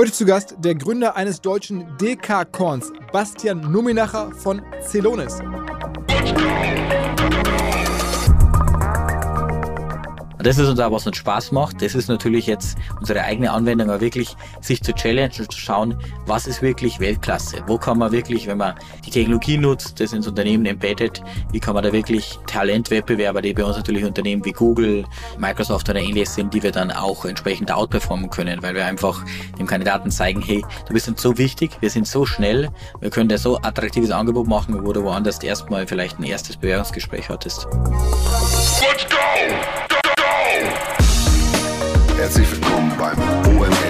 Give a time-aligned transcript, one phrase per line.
[0.00, 5.40] Heute zu Gast der Gründer eines deutschen DK-Korns, Bastian Numinacher von Celonis.
[10.42, 11.82] Das ist uns auch, was uns Spaß macht.
[11.82, 15.96] Das ist natürlich jetzt unsere eigene Anwendung, aber wirklich sich zu challengen und zu schauen,
[16.26, 17.62] was ist wirklich Weltklasse?
[17.66, 18.74] Wo kann man wirklich, wenn man
[19.04, 21.22] die Technologie nutzt, das ins Unternehmen embedded,
[21.52, 25.04] wie kann man da wirklich Talentwettbewerber, die bei uns natürlich Unternehmen wie Google,
[25.38, 29.24] Microsoft oder ähnliches sind, die wir dann auch entsprechend outperformen können, weil wir einfach
[29.58, 33.28] dem Kandidaten zeigen, hey, du bist uns so wichtig, wir sind so schnell, wir können
[33.28, 37.66] dir so attraktives Angebot machen, wo du woanders erstmal vielleicht ein erstes Bewerbungsgespräch hattest.
[38.80, 39.79] Let's go!
[42.20, 43.18] Herzlich willkommen beim
[43.56, 43.89] OMR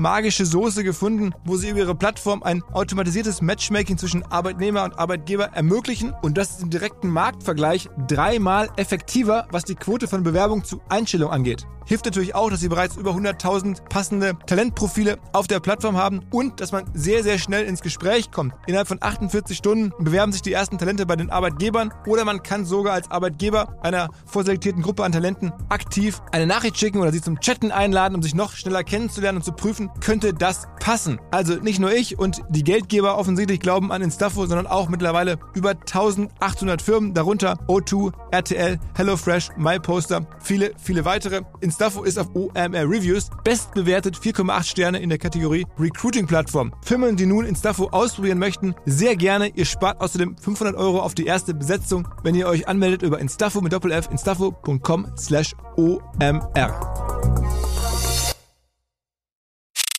[0.01, 5.51] magische Soße gefunden, wo sie über ihre Plattform ein automatisiertes Matchmaking zwischen Arbeitnehmer und Arbeitgeber
[5.53, 10.81] ermöglichen und das ist im direkten Marktvergleich dreimal effektiver, was die Quote von Bewerbung zu
[10.89, 11.67] Einstellung angeht.
[11.85, 16.59] Hilft natürlich auch, dass sie bereits über 100.000 passende Talentprofile auf der Plattform haben und
[16.59, 18.53] dass man sehr, sehr schnell ins Gespräch kommt.
[18.67, 22.65] Innerhalb von 48 Stunden bewerben sich die ersten Talente bei den Arbeitgebern oder man kann
[22.65, 27.39] sogar als Arbeitgeber einer vorselektierten Gruppe an Talenten aktiv eine Nachricht schicken oder sie zum
[27.39, 31.19] Chatten einladen, um sich noch schneller kennenzulernen und zu prüfen, könnte das passen.
[31.31, 35.71] Also nicht nur ich und die Geldgeber offensichtlich glauben an Instafo, sondern auch mittlerweile über
[35.71, 41.41] 1800 Firmen, darunter O2, RTL, HelloFresh, MyPoster, viele, viele weitere.
[41.71, 46.73] Instafo ist auf OMR Reviews bestbewertet 4,8 Sterne in der Kategorie Recruiting Plattform.
[46.83, 49.47] Firmen, die nun Instafo ausprobieren möchten, sehr gerne.
[49.55, 53.61] Ihr spart außerdem 500 Euro auf die erste Besetzung, wenn ihr euch anmeldet über Instafo
[53.61, 56.77] mit Doppel F instafo.com slash OMR.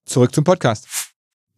[0.04, 1.01] Zurück zum Podcast.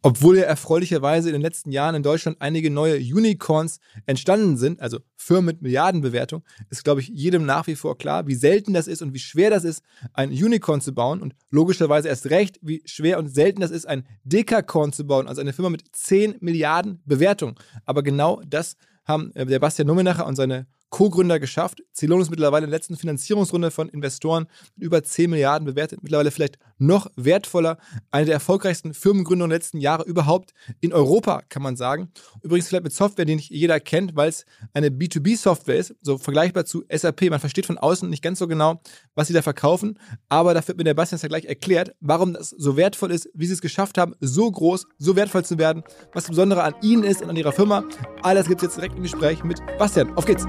[0.06, 4.98] Obwohl ja erfreulicherweise in den letzten Jahren in Deutschland einige neue Unicorns entstanden sind, also
[5.16, 9.00] Firmen mit Milliardenbewertung, ist, glaube ich, jedem nach wie vor klar, wie selten das ist
[9.00, 9.82] und wie schwer das ist,
[10.12, 14.06] ein Unicorn zu bauen und logischerweise erst recht, wie schwer und selten das ist, ein
[14.24, 17.58] Dekacorn zu bauen, also eine Firma mit 10 Milliarden Bewertung.
[17.86, 18.76] Aber genau das
[19.06, 21.82] haben äh, der Bastian Nummenacher und seine Co-Gründer geschafft.
[21.92, 26.02] Celon ist mittlerweile in der letzten Finanzierungsrunde von Investoren mit über 10 Milliarden bewertet.
[26.02, 27.78] Mittlerweile vielleicht noch wertvoller.
[28.10, 32.10] Eine der erfolgreichsten Firmengründungen der letzten Jahre überhaupt in Europa, kann man sagen.
[32.42, 36.64] Übrigens vielleicht mit Software, die nicht jeder kennt, weil es eine B2B-Software ist, so vergleichbar
[36.64, 37.30] zu SAP.
[37.30, 38.80] Man versteht von außen nicht ganz so genau,
[39.14, 39.98] was sie da verkaufen.
[40.28, 43.46] Aber dafür wird mir der Bastian ja gleich erklärt, warum das so wertvoll ist, wie
[43.46, 47.04] sie es geschafft haben, so groß, so wertvoll zu werden, was das Besondere an ihnen
[47.04, 47.84] ist und an ihrer Firma.
[48.22, 50.16] Alles gibt es jetzt direkt im Gespräch mit Bastian.
[50.16, 50.46] Auf geht's!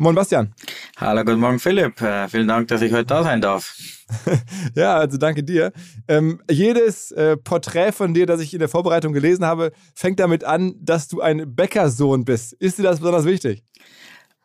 [0.00, 0.54] Moin Bastian.
[0.96, 2.00] Hallo, guten Morgen Philipp.
[2.00, 3.76] Äh, vielen Dank, dass ich heute da sein darf.
[4.74, 5.74] ja, also danke dir.
[6.08, 10.42] Ähm, jedes äh, Porträt von dir, das ich in der Vorbereitung gelesen habe, fängt damit
[10.42, 12.54] an, dass du ein Bäckersohn bist.
[12.54, 13.62] Ist dir das besonders wichtig?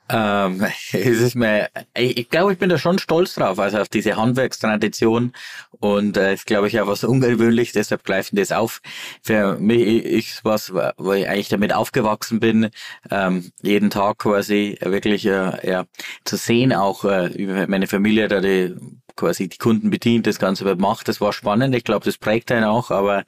[0.09, 3.89] Ähm, es ist mir, ich, ich glaube, ich bin da schon stolz drauf, also auf
[3.89, 5.33] diese Handwerkstradition
[5.79, 8.81] und äh, ist, glaube ich, auch was ungewöhnlich, deshalb greifen das auf.
[9.21, 12.69] Für mich ist was, wo ich eigentlich damit aufgewachsen bin,
[13.09, 15.85] ähm, jeden Tag quasi wirklich äh, ja,
[16.23, 18.75] zu sehen, auch äh, meine Familie, da die
[19.15, 21.73] quasi die Kunden bedient, das Ganze macht, das war spannend.
[21.73, 23.23] Ich glaube, das prägt einen auch, aber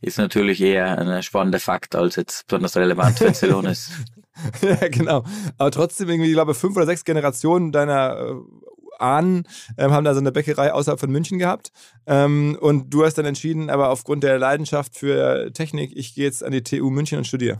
[0.00, 3.90] ist natürlich eher ein spannender Fakt als jetzt besonders relevant für Celonis.
[4.62, 5.24] ja, genau.
[5.58, 8.34] Aber trotzdem irgendwie, ich glaube, fünf oder sechs Generationen deiner äh,
[8.98, 9.44] Ahnen
[9.76, 11.72] ähm, haben da so eine Bäckerei außerhalb von München gehabt.
[12.06, 16.42] Ähm, und du hast dann entschieden, aber aufgrund der Leidenschaft für Technik, ich gehe jetzt
[16.42, 17.58] an die TU München und studiere.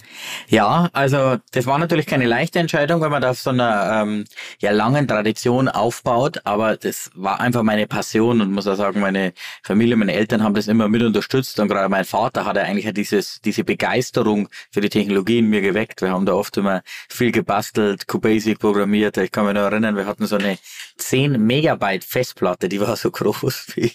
[0.48, 4.24] Ja, also das war natürlich keine leichte Entscheidung, weil man da auf so einer ähm,
[4.58, 9.32] ja, langen Tradition aufbaut, aber das war einfach meine Passion und muss auch sagen, meine
[9.62, 13.40] Familie, meine Eltern haben das immer mit unterstützt und gerade mein Vater hatte eigentlich dieses,
[13.44, 16.02] diese Begeisterung für die Technologie in mir geweckt.
[16.02, 19.16] Wir haben da oft immer viel gebastelt, QBasic programmiert.
[19.18, 20.58] Ich kann mich noch erinnern, wir hatten so eine
[20.96, 23.92] 10 Megabyte Festplatte, die war so groß wie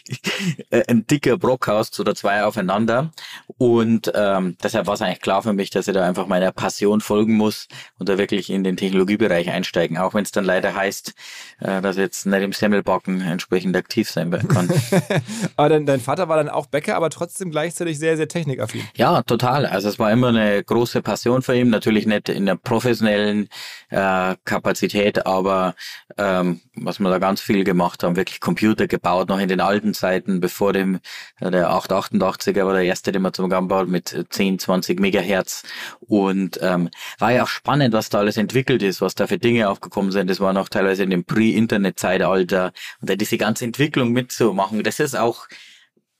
[0.87, 3.11] ein dicker Brockhaus oder zwei aufeinander.
[3.57, 7.01] Und ähm, deshalb war es eigentlich klar für mich, dass ich da einfach meiner Passion
[7.01, 7.67] folgen muss
[7.97, 11.13] und da wirklich in den Technologiebereich einsteigen, auch wenn es dann leider heißt,
[11.59, 14.69] äh, dass ich jetzt nicht im Semmelbacken entsprechend aktiv sein kann.
[15.55, 18.83] aber dein, dein Vater war dann auch Bäcker, aber trotzdem gleichzeitig sehr, sehr technikaffin.
[18.95, 19.65] Ja, total.
[19.65, 23.49] Also es war immer eine große Passion für ihn, natürlich nicht in der professionellen
[23.89, 25.75] äh, Kapazität, aber
[26.17, 29.93] ähm, was wir da ganz viel gemacht haben, wirklich Computer gebaut, noch in den alten
[29.93, 30.99] Zeiten, bevor dem
[31.39, 35.63] äh, der 888er war der erste, den wir zum gebaut mit 10, 20 Megahertz
[35.99, 36.89] und ähm,
[37.19, 40.29] war ja auch spannend, was da alles entwickelt ist, was da für Dinge aufgekommen sind.
[40.29, 42.71] Das war noch teilweise in dem Pre-Internet-Zeitalter
[43.01, 45.47] und da diese ganze Entwicklung mitzumachen, das ist auch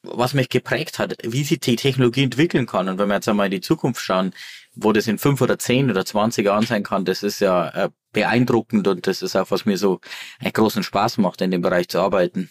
[0.04, 2.88] was mich geprägt hat, wie sich die Technologie entwickeln kann.
[2.88, 4.34] Und wenn wir jetzt einmal in die Zukunft schauen,
[4.80, 7.90] wo das in fünf oder zehn oder zwanzig Jahren sein kann, das ist ja äh,
[8.14, 10.00] beeindruckend und das ist auch, was mir so
[10.40, 12.50] einen großen Spaß macht, in dem Bereich zu arbeiten.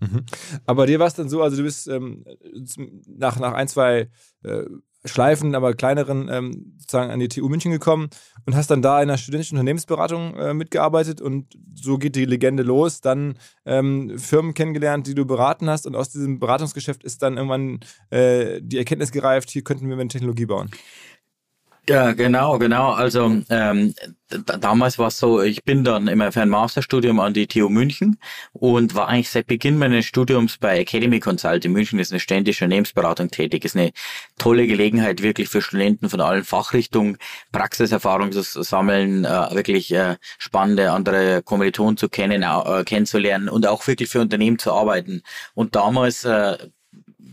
[0.00, 0.24] Mhm.
[0.66, 2.24] Aber dir war es dann so, also du bist ähm,
[3.06, 4.08] nach, nach ein, zwei
[4.42, 4.64] äh,
[5.04, 8.10] Schleifen, aber kleineren, ähm, sozusagen an die TU München gekommen
[8.46, 12.62] und hast dann da in einer studentischen Unternehmensberatung äh, mitgearbeitet und so geht die Legende
[12.64, 13.00] los.
[13.00, 17.80] Dann ähm, Firmen kennengelernt, die du beraten hast und aus diesem Beratungsgeschäft ist dann irgendwann
[18.10, 20.70] äh, die Erkenntnis gereift, hier könnten wir eine Technologie bauen.
[21.88, 22.90] Ja, genau, genau.
[22.90, 23.94] Also ähm,
[24.28, 28.18] damals war es so, ich bin dann immer für ein Masterstudium an die TU München
[28.52, 32.66] und war eigentlich seit Beginn meines Studiums bei Academy Consult in München, ist eine ständische
[32.66, 33.64] Unternehmensberatung tätig.
[33.64, 33.92] Ist eine
[34.36, 37.16] tolle Gelegenheit, wirklich für Studenten von allen Fachrichtungen
[37.52, 43.86] Praxiserfahrung zu sammeln, äh, wirklich äh, spannende andere Kommilitonen zu kennen, äh, kennenzulernen und auch
[43.86, 45.22] wirklich für Unternehmen zu arbeiten.
[45.54, 46.58] Und damals äh,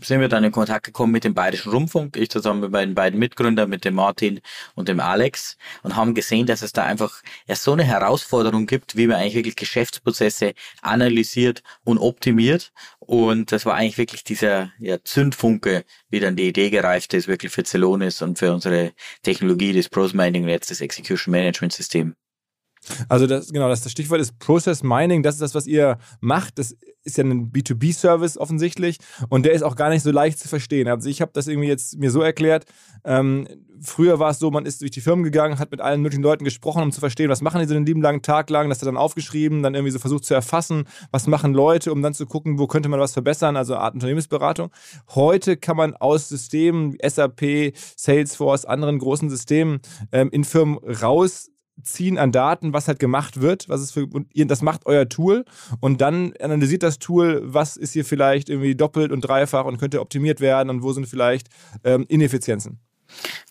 [0.06, 3.18] sind wir dann in Kontakt gekommen mit dem Bayerischen Rundfunk, ich zusammen mit meinen beiden
[3.18, 4.40] Mitgründern, mit dem Martin
[4.74, 8.96] und dem Alex und haben gesehen, dass es da einfach ja so eine Herausforderung gibt,
[8.96, 12.72] wie man eigentlich wirklich Geschäftsprozesse analysiert und optimiert.
[13.00, 17.52] Und das war eigentlich wirklich dieser ja, Zündfunke, wie dann die Idee gereift ist, wirklich
[17.52, 18.92] für Celonis und für unsere
[19.22, 22.16] Technologie, jetzt das Execution Management System.
[23.08, 25.22] Also das, genau, das, das Stichwort ist Process Mining.
[25.22, 26.58] Das ist das, was ihr macht.
[26.58, 28.98] Das ist ja ein B2B-Service offensichtlich
[29.28, 30.88] und der ist auch gar nicht so leicht zu verstehen.
[30.88, 32.64] Also ich habe das irgendwie jetzt mir so erklärt.
[33.04, 33.46] Ähm,
[33.80, 36.44] früher war es so, man ist durch die Firmen gegangen, hat mit allen möglichen Leuten
[36.44, 38.68] gesprochen, um zu verstehen, was machen die so den lieben langen Tag lang.
[38.68, 42.14] Das hat dann aufgeschrieben, dann irgendwie so versucht zu erfassen, was machen Leute, um dann
[42.14, 43.56] zu gucken, wo könnte man was verbessern.
[43.56, 44.70] Also Art Unternehmensberatung.
[45.14, 49.80] Heute kann man aus Systemen, SAP, Salesforce, anderen großen Systemen
[50.10, 51.50] ähm, in Firmen raus
[51.82, 55.44] ziehen an Daten, was halt gemacht wird, was ist für, und das macht euer Tool
[55.80, 60.00] und dann analysiert das Tool, was ist hier vielleicht irgendwie doppelt und dreifach und könnte
[60.00, 61.48] optimiert werden und wo sind vielleicht
[61.84, 62.80] ähm, Ineffizienzen.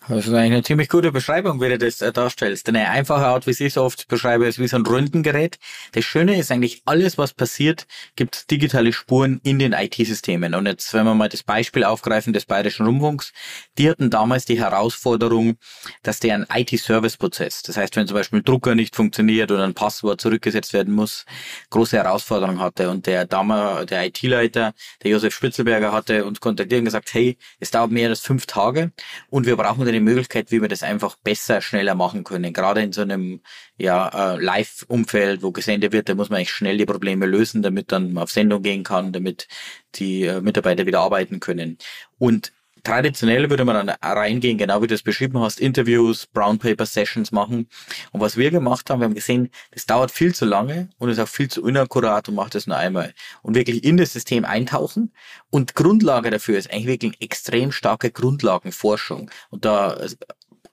[0.08, 2.68] Das ist eigentlich eine ziemlich gute Beschreibung, wie du das äh, darstellst.
[2.68, 5.58] Eine einfache Art, wie ich es oft beschreibe, ist wie so ein Röntgengerät.
[5.92, 10.54] Das Schöne ist eigentlich, alles, was passiert, gibt digitale Spuren in den IT-Systemen.
[10.54, 13.32] Und jetzt, wenn wir mal das Beispiel aufgreifen des Bayerischen Rundfunks,
[13.78, 15.56] die hatten damals die Herausforderung,
[16.04, 19.74] dass der ein IT-Service-Prozess, das heißt, wenn zum Beispiel ein Drucker nicht funktioniert oder ein
[19.74, 21.24] Passwort zurückgesetzt werden muss,
[21.70, 22.90] große Herausforderung hatte.
[22.90, 24.72] Und der damals, der IT-Leiter,
[25.02, 28.92] der Josef Spitzelberger, hatte uns kontaktiert und gesagt, hey, es dauert mehr als fünf Tage
[29.30, 32.52] und wir brauchen eine Möglichkeit, wie wir das einfach besser, schneller machen können.
[32.52, 33.40] Gerade in so einem
[33.76, 37.92] ja, äh, Live-Umfeld, wo gesendet wird, da muss man eigentlich schnell die Probleme lösen, damit
[37.92, 39.48] dann auf Sendung gehen kann, damit
[39.96, 41.78] die äh, Mitarbeiter wieder arbeiten können.
[42.18, 42.52] Und
[42.86, 47.32] traditionell würde man dann reingehen, genau wie du es beschrieben hast, Interviews, Brown Paper Sessions
[47.32, 47.68] machen.
[48.12, 51.18] Und was wir gemacht haben, wir haben gesehen, das dauert viel zu lange und ist
[51.18, 53.12] auch viel zu inakkurat und macht das nur einmal.
[53.42, 55.12] Und wirklich in das System eintauchen.
[55.50, 59.32] Und Grundlage dafür ist eigentlich wirklich extrem starke Grundlagenforschung.
[59.50, 60.08] Und da äh,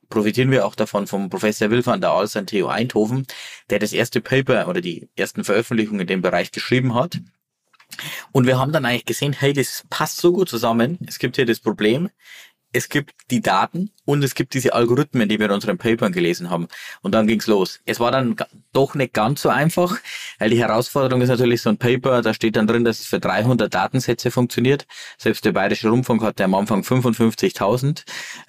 [0.09, 3.25] profitieren wir auch davon vom Professor Will van der Aals an TU Eindhoven,
[3.71, 7.19] der das erste Paper oder die ersten Veröffentlichungen in dem Bereich geschrieben hat.
[8.31, 10.97] Und wir haben dann eigentlich gesehen, hey, das passt so gut zusammen.
[11.07, 12.09] Es gibt hier das Problem,
[12.73, 16.49] es gibt die Daten und es gibt diese Algorithmen, die wir in unseren Papern gelesen
[16.49, 16.67] haben.
[17.01, 17.79] Und dann ging's los.
[17.85, 18.35] Es war dann
[18.73, 19.95] doch nicht ganz so einfach,
[20.39, 23.19] weil die Herausforderung ist natürlich so ein Paper, da steht dann drin, dass es für
[23.19, 24.87] 300 Datensätze funktioniert.
[25.19, 28.03] Selbst der Bayerische Rundfunk hatte am Anfang 55.000.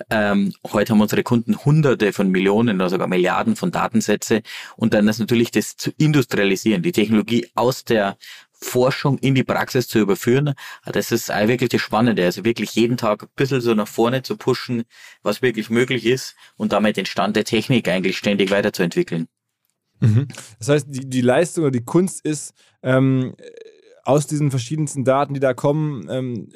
[0.09, 4.43] Ähm, heute haben unsere Kunden Hunderte von Millionen oder sogar Milliarden von Datensätze.
[4.77, 8.17] Und dann ist natürlich das zu industrialisieren, die Technologie aus der
[8.61, 10.55] Forschung in die Praxis zu überführen.
[10.85, 12.25] Das ist wirklich das Spannende.
[12.25, 14.85] Also wirklich jeden Tag ein bisschen so nach vorne zu pushen,
[15.23, 19.27] was wirklich möglich ist und damit den Stand der Technik eigentlich ständig weiterzuentwickeln.
[20.01, 20.29] Mhm.
[20.59, 23.35] Das heißt, die, die Leistung oder die Kunst ist, ähm,
[24.05, 26.51] aus diesen verschiedensten Daten, die da kommen, ähm,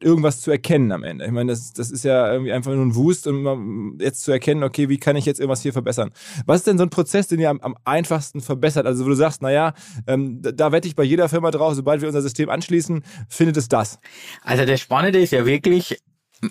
[0.00, 1.24] irgendwas zu erkennen am Ende.
[1.24, 4.62] Ich meine, das, das ist ja irgendwie einfach nur ein Wust und jetzt zu erkennen,
[4.62, 6.10] okay, wie kann ich jetzt irgendwas hier verbessern?
[6.46, 8.86] Was ist denn so ein Prozess, den ihr am, am einfachsten verbessert?
[8.86, 9.72] Also wo du sagst, naja,
[10.06, 13.56] ähm, da, da wette ich bei jeder Firma drauf, sobald wir unser System anschließen, findet
[13.56, 13.98] es das.
[14.42, 15.98] Also das Spannende ist ja wirklich,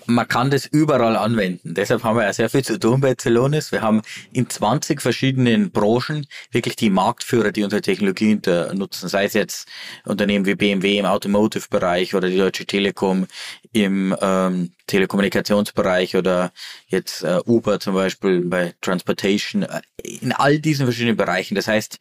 [0.06, 1.74] man kann das überall anwenden.
[1.74, 3.72] Deshalb haben wir ja sehr viel zu tun bei Celonis.
[3.72, 8.40] Wir haben in 20 verschiedenen Branchen wirklich die Marktführer, die unsere Technologie
[8.72, 9.08] nutzen.
[9.08, 9.68] Sei es jetzt
[10.04, 13.26] Unternehmen wie BMW im Automotive-Bereich oder die Deutsche Telekom
[13.72, 16.52] im ähm, Telekommunikationsbereich oder
[16.88, 19.66] jetzt äh, Uber zum Beispiel bei Transportation.
[20.02, 21.54] In all diesen verschiedenen Bereichen.
[21.54, 21.98] Das heißt,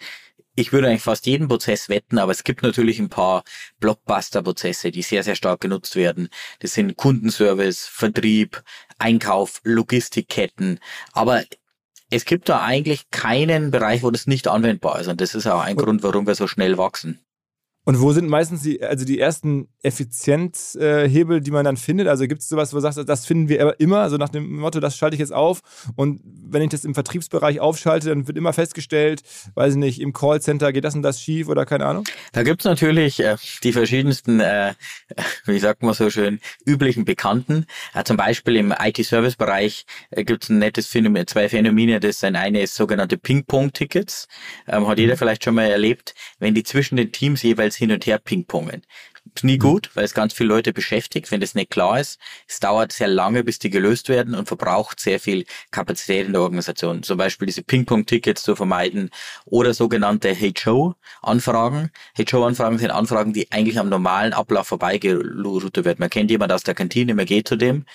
[0.56, 3.44] ich würde eigentlich fast jeden Prozess wetten, aber es gibt natürlich ein paar
[3.80, 6.30] Blockbuster-Prozesse, die sehr, sehr stark genutzt werden.
[6.60, 8.64] Das sind Kundenservice, Vertrieb,
[9.00, 10.80] Einkauf, Logistikketten.
[11.12, 11.44] Aber
[12.10, 15.08] es gibt da eigentlich keinen Bereich, wo das nicht anwendbar ist.
[15.08, 17.23] Und das ist auch ein Grund, warum wir so schnell wachsen.
[17.86, 22.08] Und wo sind meistens die, also die ersten Effizienzhebel, die man dann findet?
[22.08, 24.80] Also gibt es sowas, wo du sagst, das finden wir immer, so nach dem Motto,
[24.80, 25.62] das schalte ich jetzt auf.
[25.96, 29.22] Und wenn ich das im Vertriebsbereich aufschalte, dann wird immer festgestellt,
[29.56, 32.06] weiß ich nicht, im Callcenter geht das und das schief oder keine Ahnung?
[32.32, 34.74] Da gibt es natürlich äh, die verschiedensten, äh,
[35.46, 37.66] wie sagt man so schön, üblichen Bekannten.
[37.94, 42.00] Äh, zum Beispiel im IT-Service-Bereich äh, gibt es ein nettes Phänomen, zwei Phänomene.
[42.00, 44.28] Das eine ist sogenannte Ping-Pong-Tickets.
[44.68, 45.18] Ähm, hat jeder mhm.
[45.18, 48.84] vielleicht schon mal erlebt, wenn die zwischen den Teams jeweils hin und her pingpongen.
[49.36, 49.62] Ist nie mhm.
[49.62, 52.20] gut, weil es ganz viele Leute beschäftigt, wenn das nicht klar ist.
[52.48, 56.42] Es dauert sehr lange, bis die gelöst werden und verbraucht sehr viel Kapazität in der
[56.42, 57.04] Organisation.
[57.04, 59.10] Zum Beispiel diese Ping-Pong-Tickets zu vermeiden
[59.46, 61.90] oder sogenannte HO-Anfragen.
[62.18, 66.00] HO-Anfragen sind Anfragen, die eigentlich am normalen Ablauf vorbeigeroutet werden.
[66.00, 67.86] Man kennt jemand aus der Kantine, man geht zu dem,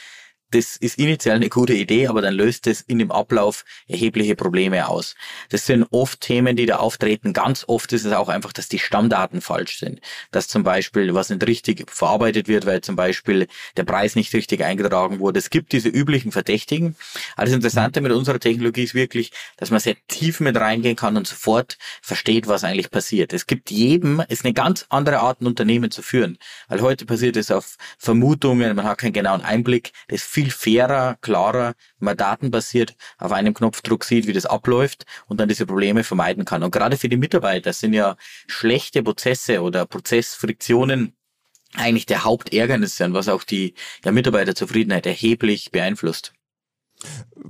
[0.51, 4.89] das ist initial eine gute Idee, aber dann löst es in dem Ablauf erhebliche Probleme
[4.89, 5.15] aus.
[5.51, 7.33] Das sind oft Themen, die da auftreten.
[7.33, 10.01] Ganz oft ist es auch einfach, dass die Stammdaten falsch sind.
[10.31, 14.65] Dass zum Beispiel was nicht richtig verarbeitet wird, weil zum Beispiel der Preis nicht richtig
[14.65, 15.39] eingetragen wurde.
[15.39, 16.97] Es gibt diese üblichen Verdächtigen.
[17.37, 21.17] Aber das Interessante mit unserer Technologie ist wirklich, dass man sehr tief mit reingehen kann
[21.17, 23.33] und sofort versteht, was eigentlich passiert.
[23.33, 26.39] Es gibt jedem, ist eine ganz andere Art, ein Unternehmen zu führen.
[26.69, 29.93] Weil heute passiert es auf Vermutungen, man hat keinen genauen Einblick.
[30.09, 35.49] Das viel fairer, klarer, man datenbasiert auf einem Knopfdruck sieht, wie das abläuft und dann
[35.49, 36.63] diese Probleme vermeiden kann.
[36.63, 38.17] Und gerade für die Mitarbeiter sind ja
[38.47, 41.13] schlechte Prozesse oder Prozessfriktionen
[41.75, 46.35] eigentlich der Hauptärgernis, was auch die ja, Mitarbeiterzufriedenheit erheblich beeinflusst.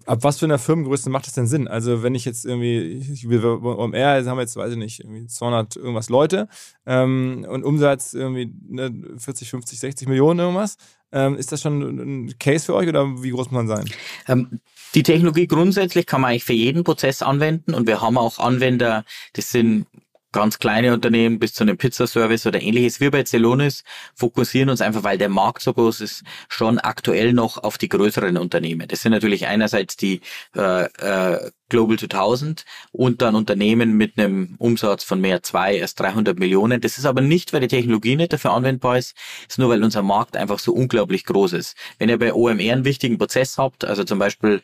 [0.06, 1.68] Ab was für einer Firmengröße macht das denn Sinn?
[1.68, 5.76] Also wenn ich jetzt irgendwie, will OMR, haben wir jetzt, weiß ich nicht, irgendwie 200
[5.76, 6.48] irgendwas Leute
[6.86, 10.76] ähm, und Umsatz irgendwie ne, 40, 50, 60 Millionen irgendwas.
[11.10, 13.84] Ähm, ist das schon ein Case für euch oder wie groß muss man sein?
[14.26, 14.60] Ähm,
[14.94, 19.04] die Technologie grundsätzlich kann man eigentlich für jeden Prozess anwenden und wir haben auch Anwender,
[19.32, 19.86] das sind
[20.32, 23.00] ganz kleine Unternehmen bis zu einem Pizzaservice oder ähnliches.
[23.00, 23.82] Wir bei Celonis
[24.14, 28.36] fokussieren uns einfach, weil der Markt so groß ist, schon aktuell noch auf die größeren
[28.36, 28.86] Unternehmen.
[28.88, 30.20] Das sind natürlich einerseits die
[30.54, 36.38] äh, äh, Global 2000 und dann Unternehmen mit einem Umsatz von mehr zwei als 300
[36.38, 36.80] Millionen.
[36.80, 39.84] Das ist aber nicht, weil die Technologie nicht dafür anwendbar ist, es ist nur, weil
[39.84, 41.76] unser Markt einfach so unglaublich groß ist.
[41.98, 44.62] Wenn ihr bei OMR einen wichtigen Prozess habt, also zum Beispiel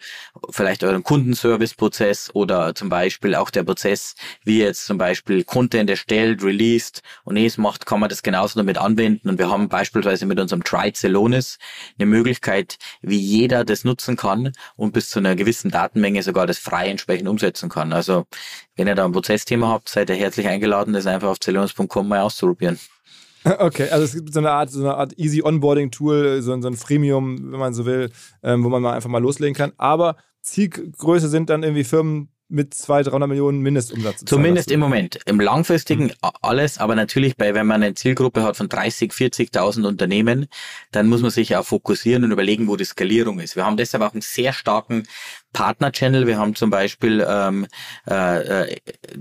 [0.51, 6.43] vielleicht euren Kundenservice-Prozess oder zum Beispiel auch der Prozess, wie jetzt zum Beispiel Content erstellt,
[6.43, 9.29] released und es macht, kann man das genauso damit anwenden.
[9.29, 14.93] Und wir haben beispielsweise mit unserem Try eine Möglichkeit, wie jeder das nutzen kann und
[14.93, 17.93] bis zu einer gewissen Datenmenge sogar das frei entsprechend umsetzen kann.
[17.93, 18.25] Also
[18.77, 22.21] wenn ihr da ein Prozessthema habt, seid ihr herzlich eingeladen, das einfach auf celonis.com mal
[22.21, 22.79] auszuprobieren.
[23.59, 26.67] Okay, also es gibt so eine Art, so eine Art Easy Onboarding Tool, so, so
[26.67, 28.11] ein Freemium, wenn man so will,
[28.43, 29.73] ähm, wo man mal einfach mal loslegen kann.
[29.77, 34.25] Aber Zielgröße sind dann irgendwie Firmen mit 200, 300 Millionen Mindestumsatz.
[34.25, 35.19] Zumindest im Moment.
[35.27, 36.31] Im langfristigen mhm.
[36.43, 40.47] alles, aber natürlich bei, wenn man eine Zielgruppe hat von 30, 40.000 Unternehmen,
[40.93, 43.57] dann muss man sich auch fokussieren und überlegen, wo die Skalierung ist.
[43.57, 45.05] Wir haben deshalb auch einen sehr starken
[45.53, 46.27] Partner-Channel.
[46.27, 47.67] Wir haben zum Beispiel ähm,
[48.09, 48.77] äh, äh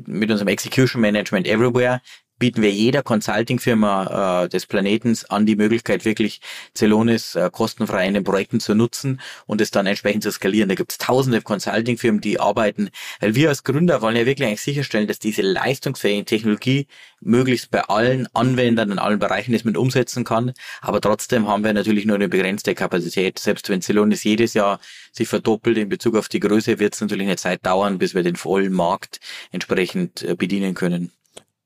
[0.06, 2.02] mit unserem Execution Management Everywhere
[2.44, 6.42] bieten wir jeder Consulting-Firma äh, des Planetens an, die Möglichkeit, wirklich
[6.76, 10.68] Celonis äh, kostenfrei in den Projekten zu nutzen und es dann entsprechend zu skalieren.
[10.68, 12.90] Da gibt es tausende Consulting-Firmen, die arbeiten,
[13.22, 16.88] weil wir als Gründer wollen ja wirklich eigentlich sicherstellen, dass diese leistungsfähige Technologie
[17.22, 20.52] möglichst bei allen Anwendern in allen Bereichen das mit umsetzen kann.
[20.82, 23.40] Aber trotzdem haben wir natürlich nur eine begrenzte Kapazität.
[23.40, 24.82] Selbst wenn Celonis jedes Jahr
[25.14, 28.24] sich verdoppelt in Bezug auf die Größe, wird es natürlich eine Zeit dauern, bis wir
[28.24, 29.22] den vollen Markt
[29.54, 31.14] entsprechend äh, bedienen können.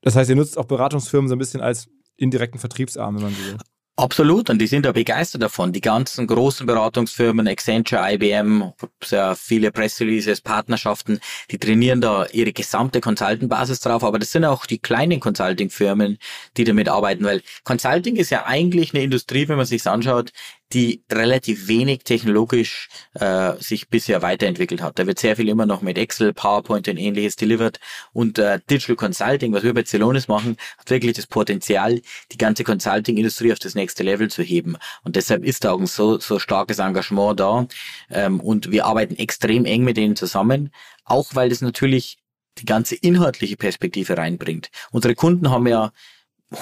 [0.02, 3.44] Das heißt, ihr nutzt auch Beratungsfirmen so ein bisschen als indirekten Vertriebsarm, wenn man so
[3.44, 3.58] will.
[3.98, 5.72] Absolut, und die sind da begeistert davon.
[5.72, 11.18] Die ganzen großen Beratungsfirmen, Accenture, IBM, sehr viele Press-Releases, Partnerschaften,
[11.50, 16.18] die trainieren da ihre gesamte Consulting-Basis drauf, aber das sind auch die kleinen Consulting-Firmen,
[16.56, 20.30] die damit arbeiten, weil Consulting ist ja eigentlich eine Industrie, wenn man sich anschaut,
[20.72, 24.98] die relativ wenig technologisch äh, sich bisher weiterentwickelt hat.
[24.98, 27.80] Da wird sehr viel immer noch mit Excel, PowerPoint und ähnliches delivered
[28.12, 32.00] und äh, Digital Consulting, was wir bei Celonis machen, hat wirklich das Potenzial,
[32.32, 34.76] die ganze Consulting-Industrie auf das nächste Level zu heben.
[35.04, 37.66] Und deshalb ist da auch ein so, so starkes Engagement da
[38.10, 40.70] ähm, und wir arbeiten extrem eng mit denen zusammen,
[41.04, 42.18] auch weil das natürlich
[42.58, 44.70] die ganze inhaltliche Perspektive reinbringt.
[44.90, 45.92] Unsere Kunden haben ja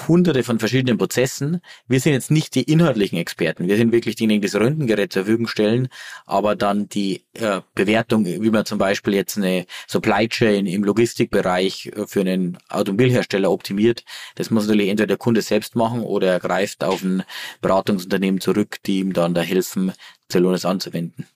[0.07, 1.61] hunderte von verschiedenen Prozessen.
[1.87, 3.67] Wir sind jetzt nicht die inhaltlichen Experten.
[3.67, 5.87] Wir sind wirklich diejenigen, die das Röntgengerät zur Verfügung stellen,
[6.25, 11.91] aber dann die äh, Bewertung, wie man zum Beispiel jetzt eine Supply Chain im Logistikbereich
[11.95, 14.03] äh, für einen Automobilhersteller optimiert,
[14.35, 17.23] das muss natürlich entweder der Kunde selbst machen oder er greift auf ein
[17.61, 19.93] Beratungsunternehmen zurück, die ihm dann da helfen,
[20.29, 21.27] Celonis anzuwenden.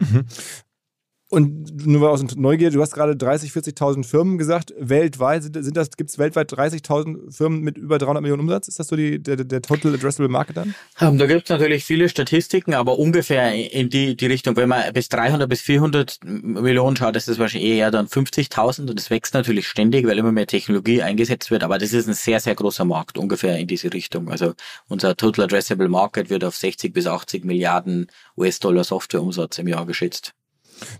[0.00, 0.26] Mhm.
[1.34, 4.72] Und nur aus Neugier, du hast gerade 30, 40.000 Firmen gesagt.
[4.78, 8.68] Weltweit sind, das, gibt es weltweit 30.000 Firmen mit über 300 Millionen Umsatz?
[8.68, 10.76] Ist das so die, der, der Total Addressable Market dann?
[11.00, 14.92] Um, da gibt es natürlich viele Statistiken, aber ungefähr in die, die Richtung, wenn man
[14.92, 19.34] bis 300 bis 400 Millionen schaut, ist das wahrscheinlich eher dann 50.000 und das wächst
[19.34, 21.64] natürlich ständig, weil immer mehr Technologie eingesetzt wird.
[21.64, 24.30] Aber das ist ein sehr, sehr großer Markt, ungefähr in diese Richtung.
[24.30, 24.54] Also
[24.86, 30.32] unser Total Addressable Market wird auf 60 bis 80 Milliarden US-Dollar Softwareumsatz im Jahr geschätzt.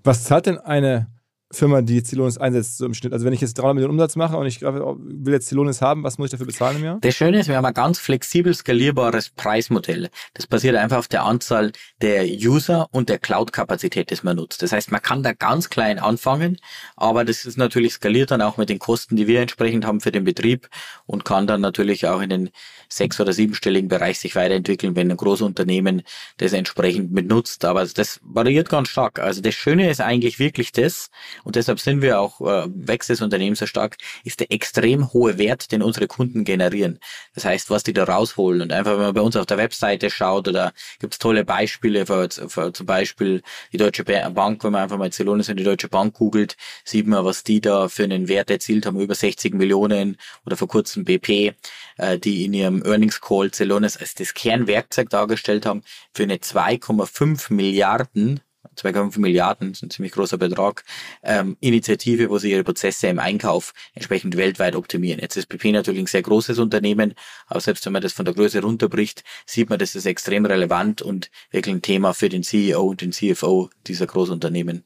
[0.02, 1.08] Was zahlt denn eine
[1.54, 3.12] Firma, die Celonis einsetzt, so im Schnitt?
[3.12, 6.18] Also wenn ich jetzt 300 Millionen Umsatz mache und ich will jetzt Celonis haben, was
[6.18, 6.98] muss ich dafür bezahlen im Jahr?
[7.00, 10.10] Das Schöne ist, wir haben ein ganz flexibel skalierbares Preismodell.
[10.34, 14.62] Das basiert einfach auf der Anzahl der User und der Cloud-Kapazität, das man nutzt.
[14.62, 16.58] Das heißt, man kann da ganz klein anfangen,
[16.96, 20.12] aber das ist natürlich skaliert dann auch mit den Kosten, die wir entsprechend haben für
[20.12, 20.68] den Betrieb
[21.06, 22.50] und kann dann natürlich auch in den
[22.88, 26.02] sechs- oder siebenstelligen Bereich sich weiterentwickeln, wenn ein Großunternehmen
[26.36, 27.64] das entsprechend mit nutzt.
[27.64, 29.18] Aber das variiert ganz stark.
[29.18, 31.10] Also das Schöne ist eigentlich wirklich das,
[31.44, 35.38] und deshalb sind wir auch, äh, wächst das Unternehmen so stark, ist der extrem hohe
[35.38, 36.98] Wert, den unsere Kunden generieren.
[37.34, 38.62] Das heißt, was die da rausholen.
[38.62, 42.06] Und einfach, wenn man bei uns auf der Webseite schaut, oder gibt es tolle Beispiele,
[42.06, 45.88] für, für, zum Beispiel die Deutsche Bank, wenn man einfach mal Celonis und die Deutsche
[45.88, 50.16] Bank googelt, sieht man, was die da für einen Wert erzielt haben, über 60 Millionen
[50.46, 51.54] oder vor kurzem BP,
[51.98, 55.82] äh, die in ihrem Earnings Call Celonis als das Kernwerkzeug dargestellt haben
[56.12, 58.40] für eine 2,5 Milliarden
[58.76, 60.84] 2,5 Milliarden, ist ein ziemlich großer Betrag,
[61.22, 65.20] ähm, Initiative, wo sie ihre Prozesse im Einkauf entsprechend weltweit optimieren.
[65.20, 67.14] Jetzt ist BP natürlich ein sehr großes Unternehmen,
[67.46, 71.02] aber selbst wenn man das von der Größe runterbricht, sieht man, das ist extrem relevant
[71.02, 74.84] und wirklich ein Thema für den CEO und den CFO dieser Großunternehmen.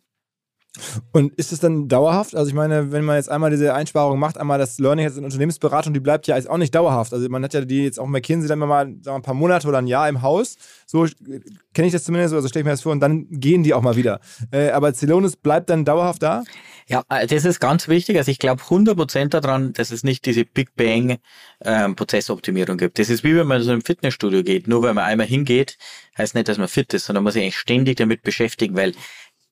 [1.13, 2.37] Und ist es dann dauerhaft?
[2.37, 5.25] Also ich meine, wenn man jetzt einmal diese Einsparung macht, einmal das Learning jetzt in
[5.25, 7.13] Unternehmensberatung, die bleibt ja jetzt auch nicht dauerhaft.
[7.13, 9.67] Also man hat ja die jetzt auch McKinsey dann mal sagen wir, ein paar Monate
[9.67, 10.57] oder ein Jahr im Haus.
[10.87, 11.07] So
[11.75, 13.83] kenne ich das zumindest, also stelle ich mir das vor und dann gehen die auch
[13.83, 14.21] mal wieder.
[14.53, 16.45] Äh, aber Celonis bleibt dann dauerhaft da?
[16.87, 18.17] Ja, äh, das ist ganz wichtig.
[18.17, 21.19] Also ich glaube 100% daran, dass es nicht diese Big Bang
[21.65, 22.99] ähm, Prozessoptimierung gibt.
[22.99, 24.69] Das ist wie wenn man so im Fitnessstudio geht.
[24.69, 25.77] Nur wenn man einmal hingeht,
[26.17, 28.93] heißt nicht, dass man fit ist, sondern man muss sich eigentlich ständig damit beschäftigen, weil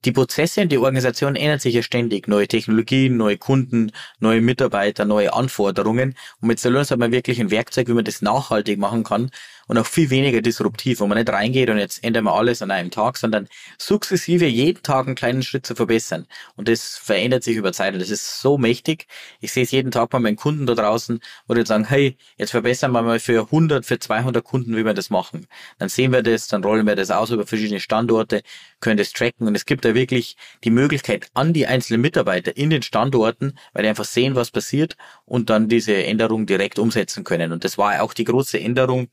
[0.04, 2.28] die Prozesse und die Organisation ändern sich ja ständig.
[2.28, 6.14] Neue Technologien, neue Kunden, neue Mitarbeiter, neue Anforderungen.
[6.40, 9.30] Und mit Celonis hat man wirklich ein Werkzeug, wie man das nachhaltig machen kann
[9.66, 12.70] und auch viel weniger disruptiv, wo man nicht reingeht und jetzt ändern wir alles an
[12.70, 13.48] einem Tag, sondern
[13.78, 16.26] sukzessive jeden Tag einen kleinen Schritt zu verbessern.
[16.56, 19.06] Und das verändert sich über Zeit und das ist so mächtig.
[19.40, 22.50] Ich sehe es jeden Tag bei meinen Kunden da draußen, wo die sagen, hey, jetzt
[22.50, 25.46] verbessern wir mal für 100, für 200 Kunden, wie wir das machen.
[25.78, 28.42] Dann sehen wir das, dann rollen wir das aus über verschiedene Standorte,
[28.80, 32.70] können das tracken und es gibt da wirklich die Möglichkeit an die einzelnen Mitarbeiter in
[32.70, 37.52] den Standorten, weil die einfach sehen, was passiert und dann diese Änderung direkt umsetzen können.
[37.52, 39.08] Und das war auch die große Änderung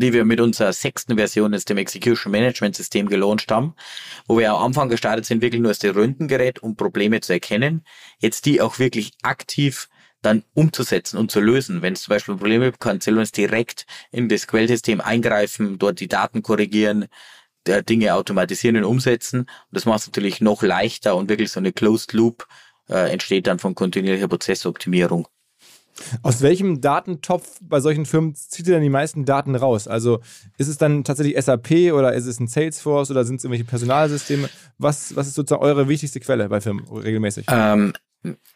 [0.00, 3.74] die wir mit unserer sechsten Version des dem Execution Management System gelauncht haben,
[4.26, 7.84] wo wir am Anfang gestartet sind, wirklich nur als Röntgengerät, um Probleme zu erkennen,
[8.18, 9.88] jetzt die auch wirklich aktiv
[10.22, 11.82] dann umzusetzen und zu lösen.
[11.82, 16.08] Wenn es zum Beispiel Probleme gibt, kann Celonis direkt in das Quellsystem eingreifen, dort die
[16.08, 17.06] Daten korrigieren,
[17.66, 19.40] der Dinge automatisieren und umsetzen.
[19.40, 22.46] Und das macht es natürlich noch leichter und wirklich so eine Closed Loop
[22.88, 25.28] äh, entsteht dann von kontinuierlicher Prozessoptimierung.
[26.22, 29.88] Aus welchem Datentopf bei solchen Firmen zieht ihr denn die meisten Daten raus?
[29.88, 30.20] Also
[30.58, 34.48] ist es dann tatsächlich SAP oder ist es ein Salesforce oder sind es irgendwelche Personalsysteme?
[34.78, 37.46] Was, was ist sozusagen eure wichtigste Quelle bei Firmen regelmäßig?
[37.50, 37.92] Ähm,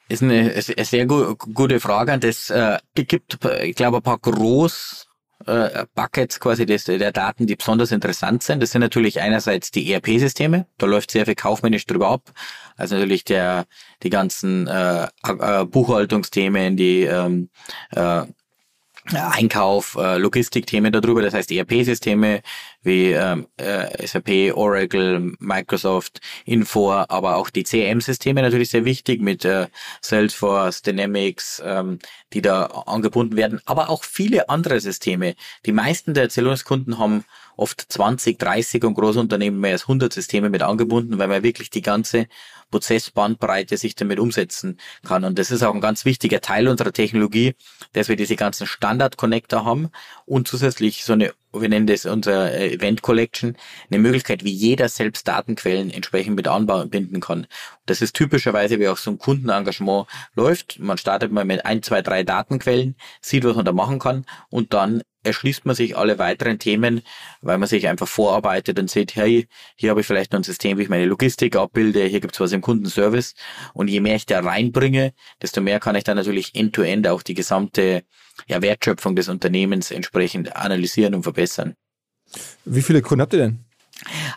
[0.09, 2.19] ist eine, sehr gu gute Frage.
[2.19, 5.07] Das äh, gibt, ich glaube, ein paar groß
[5.47, 8.63] äh, Buckets quasi des, der Daten, die besonders interessant sind.
[8.63, 12.33] Das sind natürlich einerseits die ERP-Systeme, da läuft sehr viel kaufmännisch drüber ab.
[12.77, 13.67] Also natürlich der
[14.03, 17.51] die ganzen äh, äh, Buchhaltungsthemen, die ähm,
[17.93, 18.25] äh,
[19.13, 22.41] Einkauf, äh, Logistikthemen darüber, das heißt ERP-Systeme
[22.83, 29.45] wie ähm, äh, SAP, Oracle, Microsoft, Infor, aber auch die CRM-Systeme natürlich sehr wichtig mit
[29.45, 29.67] äh,
[30.01, 31.99] Salesforce, Dynamics, ähm,
[32.33, 35.35] die da angebunden werden, aber auch viele andere Systeme.
[35.67, 37.25] Die meisten der Erzählungskunden haben
[37.57, 41.83] oft 20, 30 und Großunternehmen mehr als 100 Systeme mit angebunden, weil man wirklich die
[41.83, 42.27] ganze
[42.71, 45.25] Prozessbandbreite sich damit umsetzen kann.
[45.25, 47.55] Und das ist auch ein ganz wichtiger Teil unserer Technologie,
[47.93, 49.91] dass wir diese ganzen Standard-Connector haben
[50.27, 53.57] und zusätzlich so eine wir nennen das unser äh, Event Collection,
[53.91, 57.47] eine Möglichkeit, wie jeder selbst Datenquellen entsprechend mit anbinden kann.
[57.87, 60.79] Das ist typischerweise, wie auch so ein Kundenengagement läuft.
[60.79, 64.73] Man startet mal mit ein, zwei, drei Datenquellen, sieht, was man da machen kann und
[64.75, 67.03] dann erschließt man sich alle weiteren Themen,
[67.41, 70.79] weil man sich einfach vorarbeitet und sieht, hey, hier habe ich vielleicht noch ein System,
[70.79, 73.35] wie ich meine Logistik abbilde, hier gibt's was im Kundenservice.
[73.73, 77.23] Und je mehr ich da reinbringe, desto mehr kann ich dann natürlich end-to-end -end auch
[77.23, 78.05] die gesamte
[78.47, 81.75] ja, Wertschöpfung des Unternehmens entsprechend analysieren und verbessern.
[82.65, 83.65] Wie viele Kunden habt ihr denn?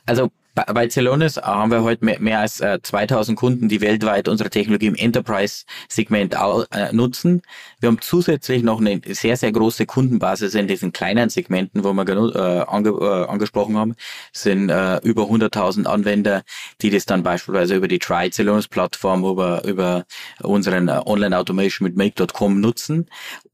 [0.05, 0.31] Also
[0.65, 4.95] bei Celonis haben wir heute mehr, als äh, 2000 Kunden, die weltweit unsere Technologie im
[4.95, 6.35] Enterprise-Segment
[6.71, 7.41] äh, nutzen.
[7.79, 12.07] Wir haben zusätzlich noch eine sehr, sehr große Kundenbasis in diesen kleinen Segmenten, wo wir
[12.07, 13.95] äh, ange, äh, angesprochen haben.
[14.33, 16.43] Es sind äh, über 100.000 Anwender,
[16.81, 20.05] die das dann beispielsweise über die Try Celonis Plattform, über, über
[20.41, 23.07] unseren äh, Online-Automation mit Make.com nutzen.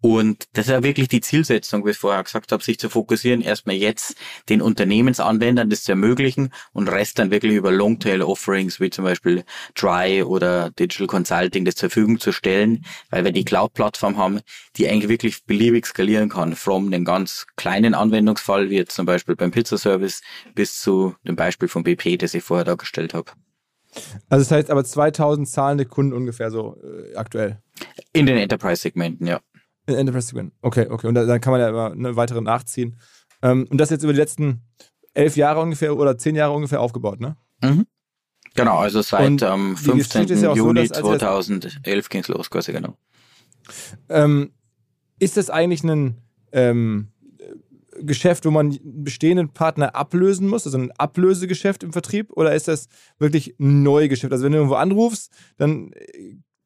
[0.06, 3.40] Und das ist ja wirklich die Zielsetzung, wie ich vorher gesagt habe, sich zu fokussieren,
[3.40, 4.18] erstmal jetzt
[4.50, 10.22] den Unternehmensanwendern das zu ermöglichen und Rest dann wirklich über Longtail-Offerings wie zum Beispiel Try
[10.24, 14.42] oder Digital Consulting das zur Verfügung zu stellen, weil wir die Cloud-Plattform haben,
[14.76, 19.38] die eigentlich wirklich beliebig skalieren kann, from einem ganz kleinen Anwendungsfall, wie jetzt zum Beispiel
[19.38, 20.22] beim Pizza-Service,
[20.54, 23.32] bis zu dem Beispiel von BP, das ich vorher dargestellt habe.
[24.28, 27.62] Also das heißt aber 2000 zahlende Kunden ungefähr so äh, aktuell?
[28.12, 29.40] In den Enterprise-Segmenten, ja.
[29.86, 31.08] In Enterprise-Segmenten, okay, okay.
[31.08, 32.98] Und dann kann man ja immer eine weitere nachziehen.
[33.42, 34.62] Ähm, und das jetzt über die letzten
[35.14, 37.36] elf Jahre ungefähr oder zehn Jahre ungefähr aufgebaut, ne?
[37.62, 37.86] Mhm.
[38.56, 40.28] Genau, also seit ähm, 15.
[40.42, 42.98] Ja Juni so, 2011 ging es los, quasi genau.
[44.10, 44.52] Ähm,
[45.20, 47.10] ist das eigentlich ein ähm,
[48.00, 52.68] Geschäft, wo man einen bestehenden Partner ablösen muss, also ein Ablösegeschäft im Vertrieb, oder ist
[52.68, 52.88] das
[53.20, 54.32] wirklich ein neues Geschäft?
[54.34, 55.92] Also wenn du irgendwo anrufst, dann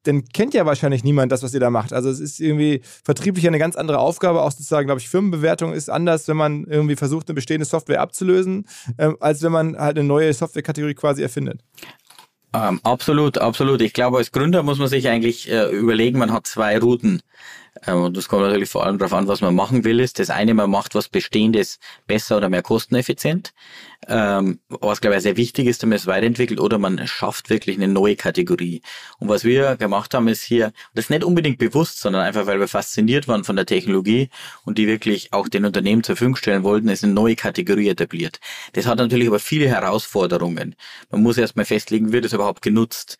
[0.04, 1.92] dann kennt ja wahrscheinlich niemand das, was ihr da macht.
[1.92, 5.90] Also es ist irgendwie vertrieblich eine ganz andere Aufgabe, auch sozusagen, glaube ich, Firmenbewertung ist
[5.90, 10.06] anders, wenn man irgendwie versucht, eine bestehende Software abzulösen, äh, als wenn man halt eine
[10.06, 11.62] neue Softwarekategorie quasi erfindet.
[12.54, 13.82] Ähm, absolut, absolut.
[13.82, 17.20] Ich glaube, als Gründer muss man sich eigentlich äh, überlegen, man hat zwei Routen.
[17.86, 20.00] Ähm, und das kommt natürlich vor allem darauf an, was man machen will.
[20.00, 23.52] Ist das eine, man macht was Bestehendes besser oder mehr kosteneffizient,
[24.06, 27.88] ähm, was glaube ich sehr wichtig ist, damit es weiterentwickelt, oder man schafft wirklich eine
[27.88, 28.82] neue Kategorie.
[29.18, 32.68] Und was wir gemacht haben, ist hier, das nicht unbedingt bewusst, sondern einfach, weil wir
[32.68, 34.30] fasziniert waren von der Technologie
[34.64, 38.40] und die wirklich auch den Unternehmen zur Verfügung stellen wollten, ist eine neue Kategorie etabliert.
[38.72, 40.74] Das hat natürlich aber viele Herausforderungen.
[41.10, 43.18] Man muss erstmal festlegen, wird es überhaupt genutzt?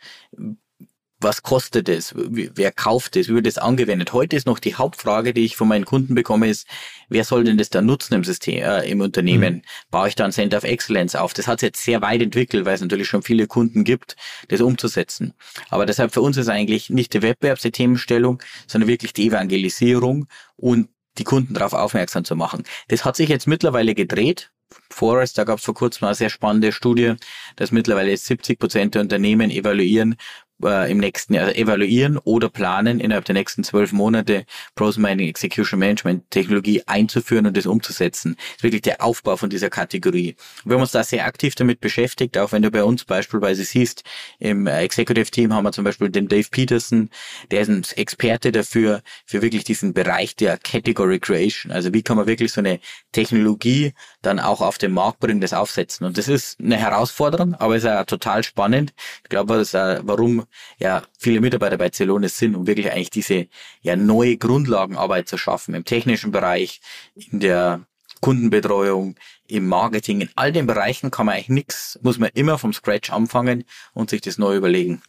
[1.21, 2.15] Was kostet es?
[2.17, 3.29] Wer kauft es?
[3.29, 4.13] Wie wird es angewendet?
[4.13, 6.69] Heute ist noch die Hauptfrage, die ich von meinen Kunden bekomme, ist,
[7.09, 9.55] wer soll denn das da nutzen im System, äh, im Unternehmen?
[9.55, 9.63] Mhm.
[9.91, 11.35] Baue ich da ein Center of Excellence auf?
[11.35, 14.17] Das hat sich jetzt sehr weit entwickelt, weil es natürlich schon viele Kunden gibt,
[14.49, 15.35] das umzusetzen.
[15.71, 21.25] Aber deshalb für uns ist eigentlich nicht die Wettbewerbsthemenstellung, sondern wirklich die Evangelisierung und die
[21.25, 22.63] Kunden darauf aufmerksam zu machen.
[22.89, 24.53] Das hat sich jetzt mittlerweile gedreht.
[24.91, 27.15] Forest, da gab es vor kurzem eine sehr spannende Studie,
[27.57, 30.17] dass mittlerweile 70 Prozent der Unternehmen evaluieren,
[30.63, 34.45] äh, im nächsten Jahr evaluieren oder planen, innerhalb der nächsten zwölf Monate
[34.75, 38.37] Process Mining Execution Management Technologie einzuführen und das umzusetzen.
[38.37, 40.37] Das ist wirklich der Aufbau von dieser Kategorie.
[40.65, 44.03] Wir haben uns da sehr aktiv damit beschäftigt, auch wenn du bei uns beispielsweise siehst,
[44.39, 47.11] im Executive Team haben wir zum Beispiel den Dave Peterson,
[47.51, 51.73] der ist ein Experte dafür, für wirklich diesen Bereich der Category Creation.
[51.73, 52.81] Also wie kann man wirklich so eine
[53.13, 53.93] Technologie
[54.23, 56.07] dann auch auf den Markt bringen, das aufsetzen.
[56.07, 58.93] Und das ist eine Herausforderung, aber es ist ja total spannend.
[59.23, 60.45] Ich glaube, das ist auch, warum
[60.79, 63.49] ja viele Mitarbeiter bei Celonis sind, um wirklich eigentlich diese
[63.81, 66.81] ja neue Grundlagenarbeit zu schaffen im technischen Bereich,
[67.15, 67.87] in der
[68.21, 72.73] Kundenbetreuung, im Marketing, in all den Bereichen kann man eigentlich nichts, muss man immer vom
[72.73, 75.03] Scratch anfangen und sich das neu überlegen.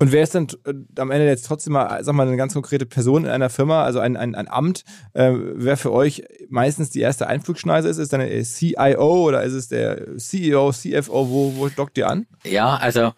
[0.00, 2.86] Und wer ist denn äh, am Ende jetzt trotzdem mal, sag mal, eine ganz konkrete
[2.86, 7.00] Person in einer Firma, also ein, ein, ein Amt, äh, wer für euch meistens die
[7.00, 7.98] erste Einflugschneise ist?
[7.98, 11.28] Ist dann der CIO oder ist es der CEO, CFO?
[11.28, 12.26] Wo, wo dockt ihr an?
[12.44, 13.12] Ja, also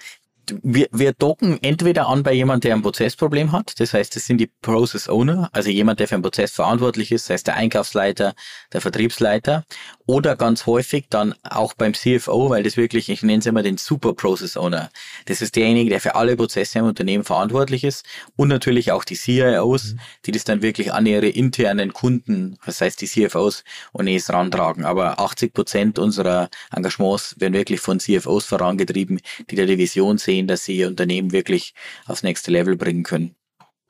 [0.63, 3.79] wir, wir docken entweder an bei jemand, der ein Prozessproblem hat.
[3.81, 7.27] Das heißt, das sind die Process Owner, also jemand, der für einen Prozess verantwortlich ist,
[7.27, 8.35] sei es der Einkaufsleiter,
[8.73, 9.65] der Vertriebsleiter.
[10.07, 13.77] Oder ganz häufig dann auch beim CFO, weil das wirklich, ich nenne es immer den
[13.77, 14.91] Super Process Owner.
[15.27, 18.05] Das ist derjenige, der für alle Prozesse im Unternehmen verantwortlich ist.
[18.35, 20.01] Und natürlich auch die CIOs, mhm.
[20.27, 24.85] die das dann wirklich an ihre internen Kunden, das heißt die CFOs und es rantragen.
[24.85, 30.40] Aber 80 Prozent unserer Engagements werden wirklich von CFOs vorangetrieben, die da die Vision sehen,
[30.47, 31.75] dass sie ihr Unternehmen wirklich
[32.07, 33.35] aufs nächste Level bringen können.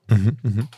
[0.08, 0.68] Mhm, mhm.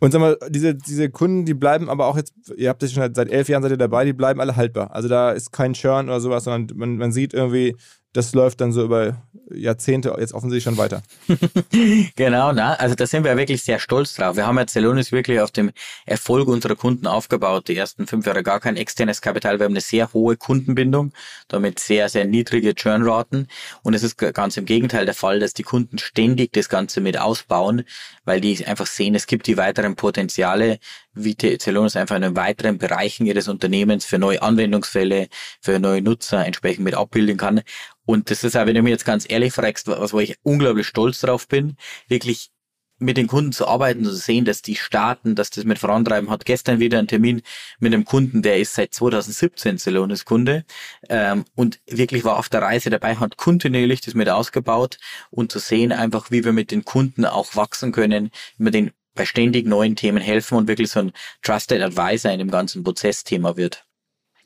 [0.00, 3.14] Und sag mal, diese, diese Kunden, die bleiben aber auch jetzt, ihr habt das schon
[3.14, 4.94] seit elf Jahren seid ihr dabei, die bleiben alle haltbar.
[4.94, 7.76] Also da ist kein Churn oder sowas, sondern man, man sieht irgendwie,
[8.14, 9.16] das läuft dann so über
[9.52, 11.02] Jahrzehnte jetzt offensichtlich schon weiter.
[12.16, 14.36] genau, na, also da sind wir wirklich sehr stolz drauf.
[14.36, 15.72] Wir haben ja Celonis wirklich auf dem
[16.06, 17.66] Erfolg unserer Kunden aufgebaut.
[17.66, 19.58] Die ersten fünf Jahre gar kein externes Kapital.
[19.58, 21.12] Wir haben eine sehr hohe Kundenbindung,
[21.48, 23.48] damit sehr, sehr niedrige Churnraten.
[23.82, 27.18] Und es ist ganz im Gegenteil der Fall, dass die Kunden ständig das Ganze mit
[27.18, 27.82] ausbauen,
[28.24, 30.78] weil die einfach sehen, es gibt die weiteren Potenziale,
[31.14, 35.28] wie Celonis einfach in den weiteren Bereichen ihres Unternehmens für neue Anwendungsfälle,
[35.60, 37.62] für neue Nutzer entsprechend mit abbilden kann.
[38.06, 40.86] Und das ist auch, wenn du mir jetzt ganz ehrlich fragst, was, wo ich unglaublich
[40.86, 41.76] stolz drauf bin,
[42.08, 42.50] wirklich
[42.98, 46.30] mit den Kunden zu arbeiten und zu sehen, dass die starten, dass das mit vorantreiben
[46.30, 46.44] hat.
[46.44, 47.42] Gestern wieder einen Termin
[47.78, 50.64] mit einem Kunden, der ist seit 2017 Celonis Kunde
[51.08, 54.98] ähm, und wirklich war auf der Reise dabei, hat kontinuierlich das mit ausgebaut
[55.30, 58.92] und zu sehen einfach, wie wir mit den Kunden auch wachsen können, wie wir den
[59.14, 63.56] bei ständig neuen Themen helfen und wirklich so ein Trusted Advisor in dem ganzen Prozessthema
[63.56, 63.84] wird.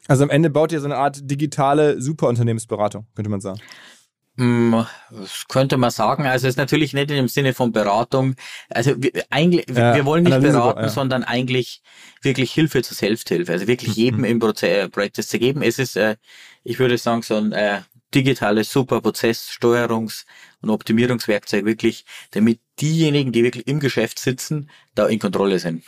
[0.07, 3.61] Also am Ende baut ihr so eine Art digitale Superunternehmensberatung, könnte man sagen.
[4.37, 4.73] Mm,
[5.11, 6.25] das könnte man sagen.
[6.25, 8.37] Also es ist natürlich nicht im Sinne von Beratung.
[8.71, 10.89] Also wir, eigentlich, ja, wir wollen nicht Analyse, beraten, ja.
[10.89, 11.83] sondern eigentlich
[12.23, 13.53] wirklich Hilfe zur Selbsthilfe.
[13.53, 14.03] Also wirklich mhm.
[14.03, 15.63] jedem im Proze äh, Projekt das zu geben.
[15.63, 16.17] Es ist, äh,
[16.63, 17.81] ich würde sagen, so ein äh,
[18.15, 20.25] digitales Superprozesssteuerungs-
[20.61, 25.85] und Optimierungswerkzeug wirklich, damit diejenigen, die wirklich im Geschäft sitzen, da in Kontrolle sind.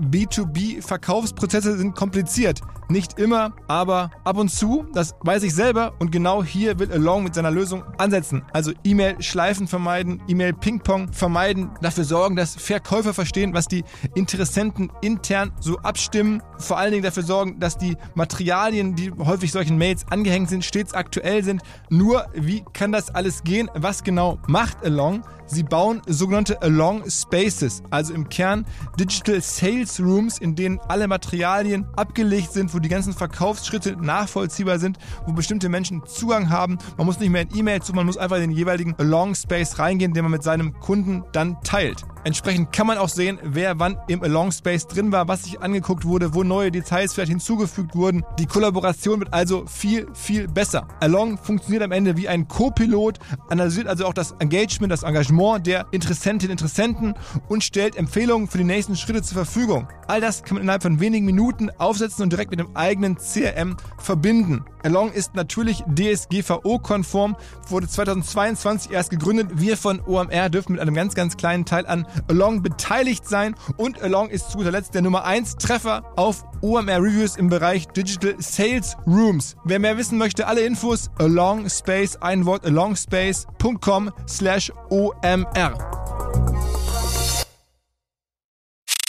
[0.00, 2.60] B2B-Verkaufsprozesse sind kompliziert.
[2.88, 7.22] Nicht immer, aber ab und zu, das weiß ich selber und genau hier will Along
[7.22, 8.42] mit seiner Lösung ansetzen.
[8.52, 13.84] Also E-Mail-Schleifen vermeiden, E-Mail-Ping-Pong vermeiden, dafür sorgen, dass Verkäufer verstehen, was die
[14.14, 19.78] Interessenten intern so abstimmen, vor allen Dingen dafür sorgen, dass die Materialien, die häufig solchen
[19.78, 21.62] Mails angehängt sind, stets aktuell sind.
[21.90, 23.70] Nur, wie kann das alles gehen?
[23.74, 25.22] Was genau macht Along?
[25.52, 28.64] Sie bauen sogenannte Along Spaces, also im Kern
[29.00, 34.98] Digital Sales Rooms, in denen alle Materialien abgelegt sind, wo die ganzen Verkaufsschritte nachvollziehbar sind,
[35.26, 36.78] wo bestimmte Menschen Zugang haben.
[36.96, 39.80] Man muss nicht mehr in E-Mail zu, man muss einfach in den jeweiligen Along Space
[39.80, 42.04] reingehen, den man mit seinem Kunden dann teilt.
[42.22, 46.04] Entsprechend kann man auch sehen, wer wann im Along Space drin war, was sich angeguckt
[46.04, 48.24] wurde, wo neue Details vielleicht hinzugefügt wurden.
[48.38, 50.86] Die Kollaboration wird also viel, viel besser.
[51.00, 55.86] Along funktioniert am Ende wie ein Co-Pilot, analysiert also auch das Engagement, das Engagement der
[55.92, 57.14] Interessentinnen und Interessenten
[57.48, 59.88] und stellt Empfehlungen für die nächsten Schritte zur Verfügung.
[60.06, 63.76] All das kann man innerhalb von wenigen Minuten aufsetzen und direkt mit dem eigenen CRM
[63.96, 64.64] verbinden.
[64.82, 67.36] Along ist natürlich DSGVO-konform,
[67.68, 69.48] wurde 2022 erst gegründet.
[69.54, 74.02] Wir von OMR dürfen mit einem ganz, ganz kleinen Teil an Along beteiligt sein und
[74.02, 78.34] Along ist zu guter Letzt der Nummer 1 Treffer auf OMR Reviews im Bereich Digital
[78.38, 79.56] Sales Rooms.
[79.64, 85.74] Wer mehr wissen möchte, alle Infos Along Space, ein Wort alongspace.com slash OMR.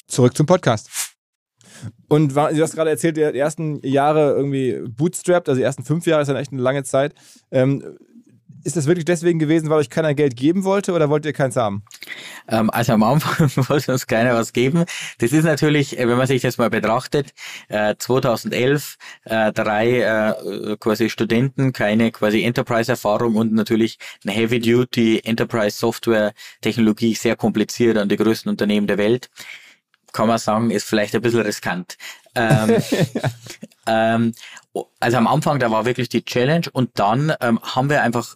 [0.07, 0.89] Zurück zum Podcast.
[2.09, 6.21] Und du hast gerade erzählt, die ersten Jahre irgendwie bootstrapped, also die ersten fünf Jahre
[6.21, 7.13] ist dann echt eine lange Zeit.
[7.51, 7.97] Ähm,
[8.63, 11.55] ist das wirklich deswegen gewesen, weil euch keiner Geld geben wollte oder wollt ihr keins
[11.55, 11.83] haben?
[12.47, 14.85] Ähm, also am Anfang wollte uns keiner was geben.
[15.19, 17.33] Das ist natürlich, äh, wenn man sich das mal betrachtet,
[17.67, 27.15] äh, 2011 äh, drei äh, quasi Studenten, keine quasi Enterprise-Erfahrung und natürlich eine Heavy-Duty Enterprise-Software-Technologie,
[27.15, 29.29] sehr kompliziert an die größten Unternehmen der Welt
[30.13, 31.97] kann man sagen, ist vielleicht ein bisschen riskant.
[32.35, 32.81] Ähm,
[33.87, 34.33] ähm,
[34.99, 38.35] also am Anfang, da war wirklich die Challenge und dann ähm, haben wir einfach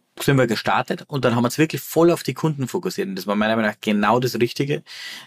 [0.23, 3.07] sind wir gestartet und dann haben wir uns wirklich voll auf die Kunden fokussiert.
[3.07, 4.83] Und das war meiner Meinung nach genau das Richtige.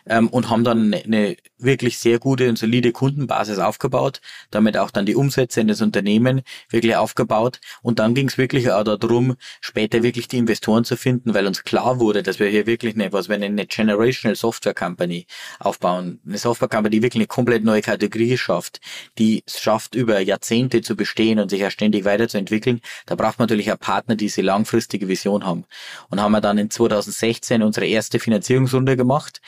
[0.07, 4.91] Ähm, und haben dann eine, eine, wirklich sehr gute und solide Kundenbasis aufgebaut, damit auch
[4.91, 7.61] dann die Umsätze in das Unternehmen wirklich aufgebaut.
[7.83, 11.65] Und dann ging es wirklich auch darum, später wirklich die Investoren zu finden, weil uns
[11.65, 15.27] klar wurde, dass wir hier wirklich eine, was wir eine Generational Software Company
[15.59, 16.21] aufbauen.
[16.27, 18.81] Eine Software Company, die wirklich eine komplett neue Kategorie schafft,
[19.19, 22.81] die es schafft, über Jahrzehnte zu bestehen und sich ja ständig weiterzuentwickeln.
[23.07, 25.64] Da braucht man natürlich auch Partner, die sie langfristig langfristige Vision haben.
[26.11, 29.40] Und haben wir dann in 2016 unsere erste Finanzierungsrunde gemacht.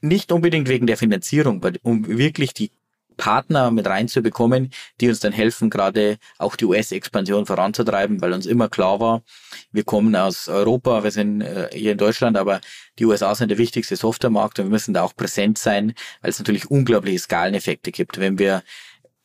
[0.00, 2.70] Nicht unbedingt wegen der Finanzierung, um wirklich die
[3.16, 8.68] Partner mit reinzubekommen, die uns dann helfen, gerade auch die US-Expansion voranzutreiben, weil uns immer
[8.68, 9.22] klar war,
[9.70, 12.60] wir kommen aus Europa, wir sind äh, hier in Deutschland, aber
[12.98, 16.40] die USA sind der wichtigste Softwaremarkt und wir müssen da auch präsent sein, weil es
[16.40, 18.18] natürlich unglaubliche Skaleneffekte gibt.
[18.18, 18.64] Wenn wir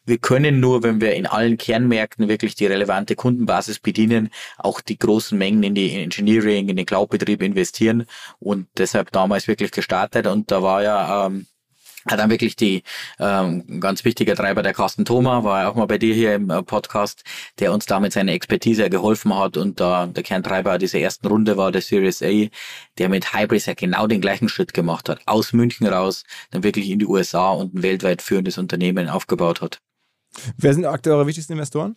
[0.10, 4.98] wir können nur, wenn wir in allen Kernmärkten wirklich die relevante Kundenbasis bedienen, auch die
[5.00, 8.06] großen Mengen in die Engineering, in den Cloud-Betrieb investieren.
[8.40, 10.28] Und deshalb damals wirklich gestartet.
[10.28, 11.46] Und da war ja ähm,
[12.10, 12.84] hat dann wirklich die
[13.20, 16.50] ähm, ganz wichtiger Treiber, der Carsten Thoma, war ja auch mal bei dir hier im
[16.50, 17.24] äh, Podcast,
[17.60, 19.58] der uns da mit seiner Expertise geholfen hat.
[19.58, 22.48] Und da der Kerntreiber dieser ersten Runde war der Series A,
[22.98, 26.90] der mit Hybris ja genau den gleichen Schritt gemacht hat, aus München raus, dann wirklich
[26.90, 29.82] in die USA und ein weltweit führendes Unternehmen aufgebaut hat.
[30.58, 31.96] Wer sind aktuell eure wichtigsten Investoren?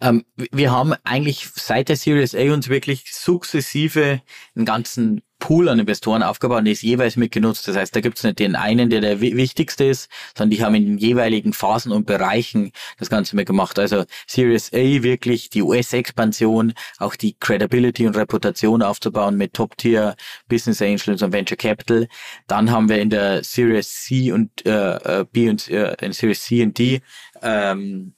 [0.00, 4.20] Ähm, wir haben eigentlich seit der Series A uns wirklich sukzessive
[4.54, 7.68] einen ganzen Pool an Investoren aufgebaut und ist jeweils mitgenutzt.
[7.68, 10.74] Das heißt, da gibt es nicht den einen, der der wichtigste ist, sondern die haben
[10.74, 13.78] in den jeweiligen Phasen und Bereichen das Ganze mitgemacht.
[13.78, 20.16] Also Series A wirklich die US-Expansion, auch die Credibility und Reputation aufzubauen mit Top-Tier
[20.48, 22.08] Business Angels und Venture Capital.
[22.46, 26.44] Dann haben wir in der Series C und äh, äh B und äh, in Series
[26.44, 27.02] C und D
[27.42, 28.15] ähm,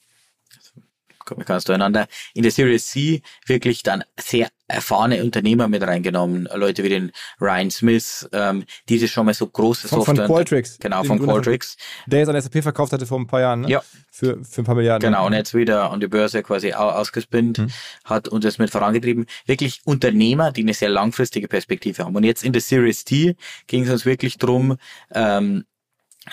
[1.29, 6.85] komme ganz durcheinander, in der Series C wirklich dann sehr erfahrene Unternehmer mit reingenommen, Leute
[6.85, 10.27] wie den Ryan Smith, ähm, die schon mal so große von, Software.
[10.27, 10.79] Von Qualtrics.
[10.79, 11.77] Genau, von Qualtrics.
[12.07, 13.71] Der jetzt an SAP verkauft hatte vor ein paar Jahren, ne?
[13.71, 13.83] Ja.
[14.11, 15.11] Für, für ein paar Milliarden.
[15.11, 17.71] Genau, und jetzt wieder an die Börse quasi ausgespinnt hm.
[18.05, 19.27] hat und das mit vorangetrieben.
[19.47, 22.17] Wirklich Unternehmer, die eine sehr langfristige Perspektive haben.
[22.17, 23.37] Und jetzt in der Series T
[23.69, 24.77] ging es uns wirklich drum,
[25.15, 25.65] ähm,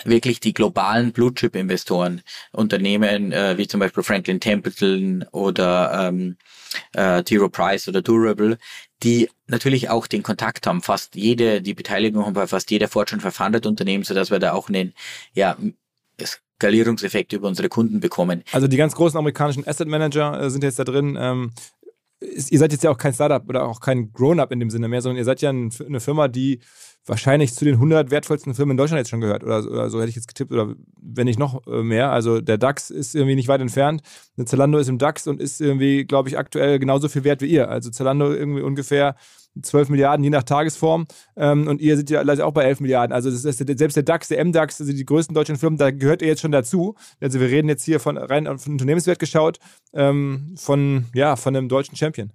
[0.04, 6.36] wirklich die globalen Blue-Chip-Investoren, Unternehmen äh, wie zum Beispiel Franklin Templeton oder ähm,
[6.92, 7.38] äh, T.
[7.48, 8.58] Price oder Durable,
[9.02, 13.20] die natürlich auch den Kontakt haben, fast jede, die Beteiligung haben bei fast jeder Fortune
[13.20, 14.94] 500 Unternehmen, so dass wir da auch einen,
[15.34, 15.56] ja,
[16.58, 18.42] Skalierungseffekt über unsere Kunden bekommen.
[18.52, 21.16] Also die ganz großen amerikanischen Asset Manager äh, sind jetzt da drin.
[21.20, 21.52] Ähm,
[22.20, 24.88] ist, ihr seid jetzt ja auch kein Startup oder auch kein Grown-up in dem Sinne
[24.88, 26.60] mehr, sondern ihr seid ja ein, eine Firma, die
[27.06, 30.10] wahrscheinlich zu den 100 wertvollsten Firmen in Deutschland jetzt schon gehört oder, oder so hätte
[30.10, 32.10] ich jetzt getippt oder wenn nicht noch äh, mehr.
[32.10, 34.02] Also der DAX ist irgendwie nicht weit entfernt.
[34.44, 37.68] Zalando ist im DAX und ist irgendwie, glaube ich, aktuell genauso viel wert wie ihr.
[37.68, 39.16] Also Zalando irgendwie ungefähr
[39.62, 43.14] 12 Milliarden je nach Tagesform ähm, und ihr seid ja leider auch bei 11 Milliarden.
[43.14, 46.42] Also selbst der DAX, der MDAX, also die größten deutschen Firmen, da gehört ihr jetzt
[46.42, 46.94] schon dazu.
[47.20, 49.58] Also wir reden jetzt hier von rein von Unternehmenswert geschaut
[49.94, 52.32] ähm, von ja von einem deutschen Champion.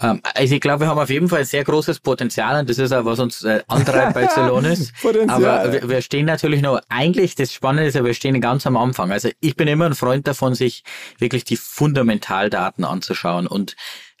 [0.00, 2.92] Ähm, also ich glaube, wir haben auf jeden Fall sehr großes Potenzial und das ist
[2.92, 4.92] auch, was uns äh, antreibt bei Celonis.
[5.28, 8.76] Aber wir, wir, stehen natürlich noch, eigentlich das Spannende ist ja, wir stehen ganz am
[8.76, 9.10] Anfang.
[9.10, 10.84] Also ich bin immer ein Freund davon, sich
[11.18, 13.74] wirklich die Fundamentaldaten anzuschauen und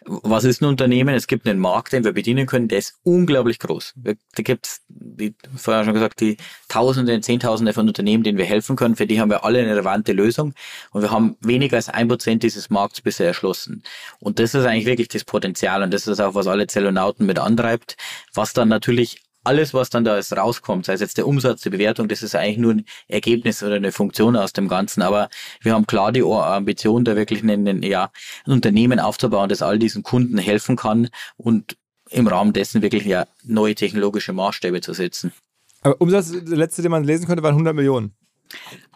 [0.06, 1.14] was ist ein Unternehmen?
[1.14, 3.94] Es gibt einen Markt, den wir bedienen können, der ist unglaublich groß.
[3.96, 6.36] Da gibt es, wie vorher schon gesagt, die
[6.68, 8.96] Tausende, Zehntausende von Unternehmen, denen wir helfen können.
[8.96, 10.54] Für die haben wir alle eine relevante Lösung.
[10.92, 13.82] Und wir haben weniger als ein Prozent dieses Markts bisher erschlossen.
[14.20, 15.82] Und das ist eigentlich wirklich das Potenzial.
[15.82, 17.96] Und das ist auch, was alle Zellonauten mit antreibt.
[18.32, 21.70] Was dann natürlich alles, was dann da jetzt rauskommt, sei es jetzt der Umsatz, die
[21.70, 25.02] Bewertung, das ist eigentlich nur ein Ergebnis oder eine Funktion aus dem Ganzen.
[25.02, 25.28] Aber
[25.60, 28.10] wir haben klar die Ambition, da wirklich ein, ja,
[28.44, 31.76] ein Unternehmen aufzubauen, das all diesen Kunden helfen kann und
[32.10, 35.32] im Rahmen dessen wirklich ja neue technologische Maßstäbe zu setzen.
[35.82, 38.14] Aber Umsatz, der letzte, den man lesen konnte, waren 100 Millionen.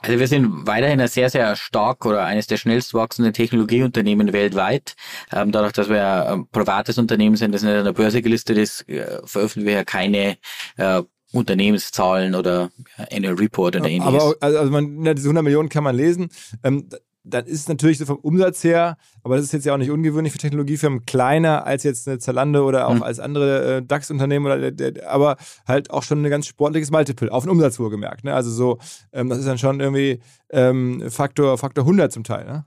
[0.02, 4.94] Also wir sind weiterhin ein sehr, sehr stark oder eines der schnellst wachsenden Technologieunternehmen weltweit.
[5.32, 8.88] Ähm, dadurch, dass wir ein privates Unternehmen sind, das nicht an der Börse gelistet ist,
[8.88, 10.38] äh, veröffentlichen wir ja keine
[10.76, 12.70] äh, Unternehmenszahlen oder
[13.10, 14.22] eine Report oder ähnliches.
[14.22, 16.30] Aber also man, diese 100 Millionen kann man lesen.
[16.64, 16.88] Ähm,
[17.24, 19.90] dann ist es natürlich so vom Umsatz her, aber das ist jetzt ja auch nicht
[19.90, 23.02] ungewöhnlich für Technologiefirmen, kleiner als jetzt eine Zalando oder auch mhm.
[23.02, 27.78] als andere äh, DAX-Unternehmen, aber halt auch schon ein ganz sportliches Multiple, auf den Umsatz
[27.78, 28.24] wohlgemerkt.
[28.24, 28.34] Ne?
[28.34, 28.78] Also so,
[29.12, 32.44] ähm, das ist dann schon irgendwie ähm, Faktor, Faktor 100 zum Teil.
[32.44, 32.64] Ne?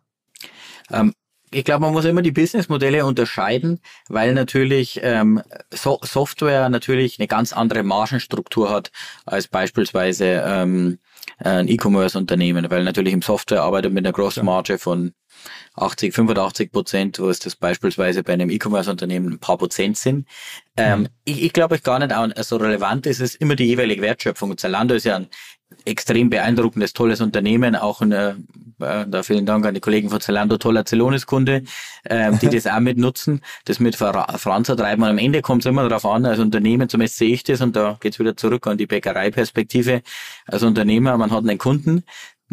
[0.92, 1.14] Ähm,
[1.54, 7.28] ich glaube, man muss immer die Businessmodelle unterscheiden, weil natürlich ähm, so Software natürlich eine
[7.28, 8.92] ganz andere Margenstruktur hat
[9.26, 10.98] als beispielsweise ähm,
[11.38, 15.14] ein E-Commerce-Unternehmen, weil natürlich im Software arbeitet mit einer Grossmarge von
[15.76, 20.28] 80, 85 Prozent, wo es das beispielsweise bei einem E-Commerce-Unternehmen ein paar Prozent sind.
[20.78, 21.08] Ähm, mhm.
[21.26, 24.58] ich, ich glaube gar nicht so relevant ist es immer die jeweilige Wertschöpfung.
[24.58, 25.28] Zalando ist ja ein
[25.86, 28.36] extrem beeindruckendes, tolles Unternehmen, auch ein, äh,
[28.80, 31.64] da vielen Dank an die Kollegen von Zalando, toller Zelonis-Kunde,
[32.10, 35.04] ähm, die das auch mit nutzen, das mit voranzutreiben.
[35.04, 37.76] Und am Ende kommt es immer darauf an, als Unternehmen, zumindest sehe ich das, und
[37.76, 40.02] da geht's wieder zurück an die Bäckereiperspektive,
[40.48, 42.04] als Unternehmer, man hat einen Kunden,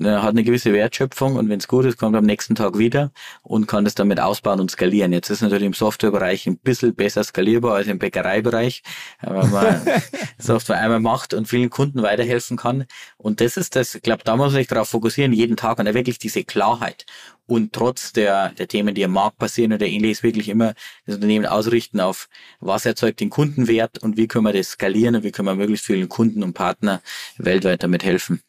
[0.04, 3.66] hat eine gewisse Wertschöpfung und wenn es gut ist, kommt am nächsten Tag wieder und
[3.66, 5.12] kann das damit ausbauen und skalieren.
[5.12, 8.82] Jetzt ist natürlich im Softwarebereich ein bisschen besser skalierbar als im Bäckereibereich,
[9.20, 9.80] wenn man
[10.38, 12.86] Software einmal macht und vielen Kunden weiterhelfen kann.
[13.16, 15.92] Und das ist das, ich glaube, da muss man sich darauf fokussieren, jeden Tag und
[15.92, 17.06] wirklich diese Klarheit
[17.50, 21.46] und trotz der, der Themen, die am Markt passieren oder ähnliches, wirklich immer das Unternehmen
[21.46, 22.28] ausrichten auf,
[22.60, 25.86] was erzeugt den Kundenwert und wie können wir das skalieren und wie können wir möglichst
[25.86, 27.02] vielen Kunden und Partner
[27.36, 28.40] weltweit damit helfen.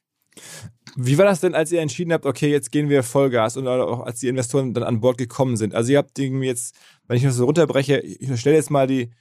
[0.95, 4.01] Wie war das denn, als ihr entschieden habt, okay, jetzt gehen wir Vollgas und auch
[4.01, 5.73] als die Investoren dann an Bord gekommen sind?
[5.73, 6.75] Also ihr habt irgendwie jetzt,
[7.07, 9.11] wenn ich das so runterbreche, ich unterstelle jetzt mal die,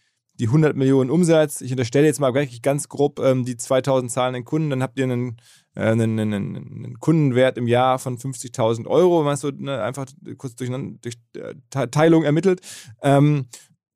[0.40, 4.44] die 100 Millionen Umsatz, ich unterstelle jetzt mal wirklich ganz grob ähm, die 2000 zahlenden
[4.44, 5.36] Kunden, dann habt ihr einen,
[5.74, 10.06] äh, einen, einen, einen Kundenwert im Jahr von 50.000 Euro, wenn man so ne, einfach
[10.38, 10.70] kurz durch,
[11.02, 11.54] durch äh,
[11.88, 12.60] Teilung ermittelt.
[13.02, 13.46] Ähm,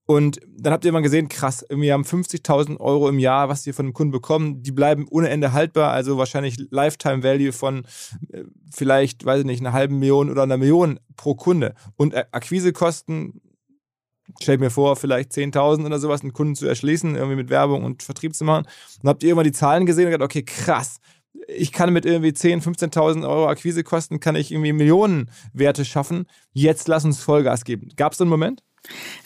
[0.06, 3.72] und dann habt ihr mal gesehen, krass, wir haben 50.000 Euro im Jahr, was wir
[3.72, 4.62] von dem Kunden bekommen.
[4.62, 7.86] Die bleiben ohne Ende haltbar, also wahrscheinlich Lifetime Value von
[8.30, 8.44] äh,
[8.74, 11.74] vielleicht, weiß ich nicht, einer halben Million oder einer Million pro Kunde.
[11.96, 13.40] Und Akquisekosten,
[14.42, 18.02] stell mir vor, vielleicht 10.000 oder sowas, einen Kunden zu erschließen, irgendwie mit Werbung und
[18.02, 18.66] Vertrieb zu machen.
[19.02, 20.98] Und habt ihr immer die Zahlen gesehen und gedacht, okay, krass,
[21.48, 26.26] ich kann mit irgendwie 10.000, 15.000 Euro Akquisekosten, kann ich irgendwie Millionenwerte schaffen.
[26.52, 27.88] Jetzt lass uns Vollgas geben.
[27.96, 28.62] Gab es einen Moment?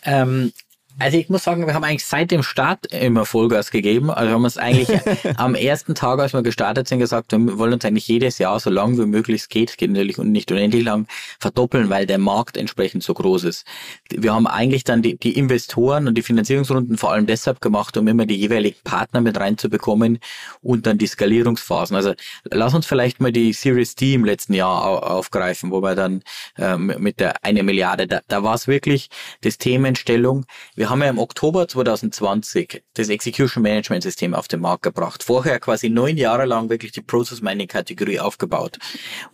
[0.05, 0.53] Ähm,
[0.99, 4.11] also ich muss sagen, wir haben eigentlich seit dem Start immer Vollgas gegeben.
[4.11, 4.89] Also haben wir es eigentlich
[5.37, 8.71] am ersten Tag, als wir gestartet sind, gesagt, wir wollen uns eigentlich jedes Jahr so
[8.71, 11.07] lang wie möglich es geht, geht natürlich und nicht unendlich lang,
[11.39, 13.65] verdoppeln, weil der Markt entsprechend so groß ist.
[14.11, 18.09] Wir haben eigentlich dann die, die Investoren und die Finanzierungsrunden vor allem deshalb gemacht, um
[18.09, 20.19] immer die jeweiligen Partner mit reinzubekommen
[20.63, 21.95] und dann die Skalierungsphasen.
[21.95, 26.23] Also lass uns vielleicht mal die Series D im letzten Jahr aufgreifen, wo wir dann
[26.57, 29.11] ähm, mit der eine Milliarde, da, da war es wirklich
[29.43, 30.45] das Themenstellung.
[30.75, 35.23] Wir wir haben ja im Oktober 2020 das Execution Management System auf den Markt gebracht.
[35.23, 38.79] Vorher quasi neun Jahre lang wirklich die Process Mining Kategorie aufgebaut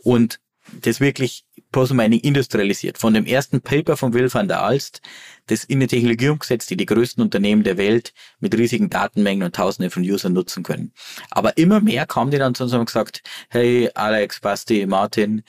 [0.02, 0.40] und
[0.82, 2.98] das wirklich Process Mining industrialisiert.
[2.98, 5.00] Von dem ersten Paper von Will van der Alst,
[5.46, 9.54] das in eine Technologie umgesetzt, die die größten Unternehmen der Welt mit riesigen Datenmengen und
[9.54, 10.92] Tausenden von Usern nutzen können.
[11.30, 15.44] Aber immer mehr kamen die dann zu uns und haben gesagt, hey Alex, Basti, Martin,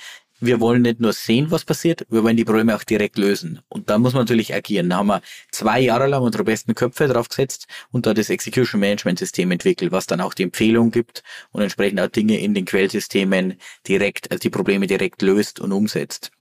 [0.45, 3.59] wir wollen nicht nur sehen, was passiert, wir wollen die Probleme auch direkt lösen.
[3.69, 4.89] Und da muss man natürlich agieren.
[4.89, 5.21] Da haben wir
[5.51, 10.07] zwei Jahre lang unsere besten Köpfe draufgesetzt und da das Execution Management System entwickelt, was
[10.07, 13.55] dann auch die Empfehlung gibt und entsprechend auch Dinge in den Quellsystemen
[13.87, 16.31] direkt, also die Probleme direkt löst und umsetzt.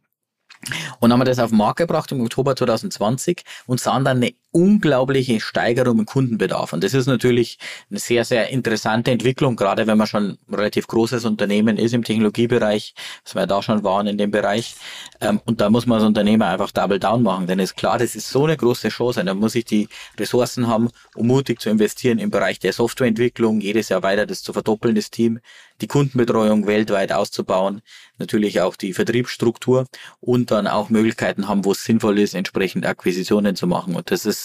[1.00, 4.34] Und haben wir das auf den Markt gebracht im Oktober 2020 und sahen dann eine
[4.54, 6.72] unglaubliche Steigerung im Kundenbedarf.
[6.72, 7.58] Und das ist natürlich
[7.90, 12.04] eine sehr, sehr interessante Entwicklung, gerade wenn man schon ein relativ großes Unternehmen ist im
[12.04, 12.94] Technologiebereich,
[13.24, 14.76] was wir da schon waren in dem Bereich.
[15.20, 18.14] Ähm, und da muss man als Unternehmer einfach Double Down machen, denn ist klar, das
[18.14, 19.24] ist so eine große Chance.
[19.24, 19.88] Da muss ich die
[20.18, 24.52] Ressourcen haben, um mutig zu investieren im Bereich der Softwareentwicklung, jedes Jahr weiter das zu
[24.52, 25.40] verdoppeln, das Team,
[25.80, 27.82] die Kundenbetreuung weltweit auszubauen,
[28.18, 29.86] natürlich auch die Vertriebsstruktur
[30.20, 33.96] und dann auch Möglichkeiten haben, wo es sinnvoll ist, entsprechend Akquisitionen zu machen.
[33.96, 34.43] Und das ist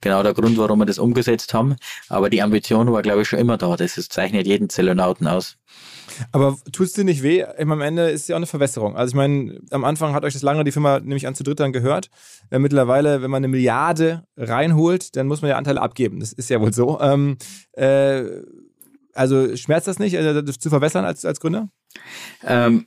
[0.00, 1.76] genau der Grund, warum wir das umgesetzt haben.
[2.08, 3.76] Aber die Ambition war, glaube ich, schon immer da.
[3.76, 5.56] Das ist, zeichnet jeden Zellonauten aus.
[6.32, 7.44] Aber tut es dir nicht weh?
[7.44, 8.96] Am Ende ist es ja auch eine Verwässerung.
[8.96, 11.72] Also ich meine, am Anfang hat euch das lange die Firma nämlich an zu drittern
[11.72, 12.10] gehört.
[12.50, 16.20] Mittlerweile, wenn man eine Milliarde reinholt, dann muss man ja Anteile abgeben.
[16.20, 17.00] Das ist ja wohl so.
[17.00, 17.38] Ähm,
[17.72, 18.24] äh,
[19.14, 21.68] also schmerzt das nicht, äh, zu verwässern als, als Gründer?
[22.44, 22.86] Ähm,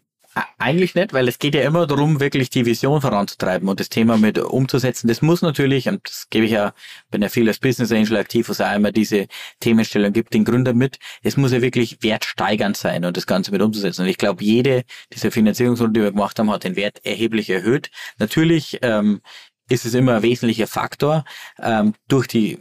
[0.57, 4.17] eigentlich nicht, weil es geht ja immer darum, wirklich die Vision voranzutreiben und das Thema
[4.17, 5.07] mit umzusetzen.
[5.07, 6.73] Das muss natürlich, und das gebe ich ja,
[7.11, 9.27] bin ja viel als Business Angel aktiv, wo es auch immer diese
[9.59, 10.97] Themenstellung gibt, den Gründer mit.
[11.21, 14.03] Es muss ja wirklich wertsteigernd sein und das Ganze mit umzusetzen.
[14.03, 17.91] Und ich glaube, jede dieser Finanzierungsrunde, die wir gemacht haben, hat den Wert erheblich erhöht.
[18.17, 19.21] Natürlich ähm,
[19.69, 21.23] ist es immer ein wesentlicher Faktor.
[21.61, 22.59] Ähm, durch die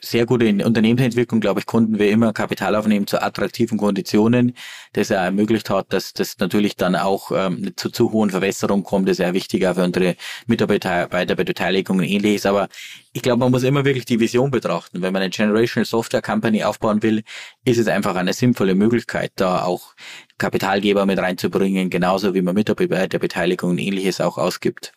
[0.00, 4.54] sehr gute Unternehmensentwicklung, glaube ich, konnten wir immer Kapital aufnehmen zu attraktiven Konditionen,
[4.92, 9.08] das er ermöglicht hat, dass das natürlich dann auch ähm, zu zu hohen Verwässerungen kommt,
[9.08, 12.46] das ist ja wichtiger für unsere Mitarbeiter bei der Beteiligung und ähnliches.
[12.46, 12.68] Aber
[13.12, 15.02] ich glaube, man muss immer wirklich die Vision betrachten.
[15.02, 17.24] Wenn man eine Generational Software Company aufbauen will,
[17.64, 19.94] ist es einfach eine sinnvolle Möglichkeit, da auch
[20.38, 24.92] Kapitalgeber mit reinzubringen, genauso wie man Mitarbeiterbeteiligung und ähnliches auch ausgibt.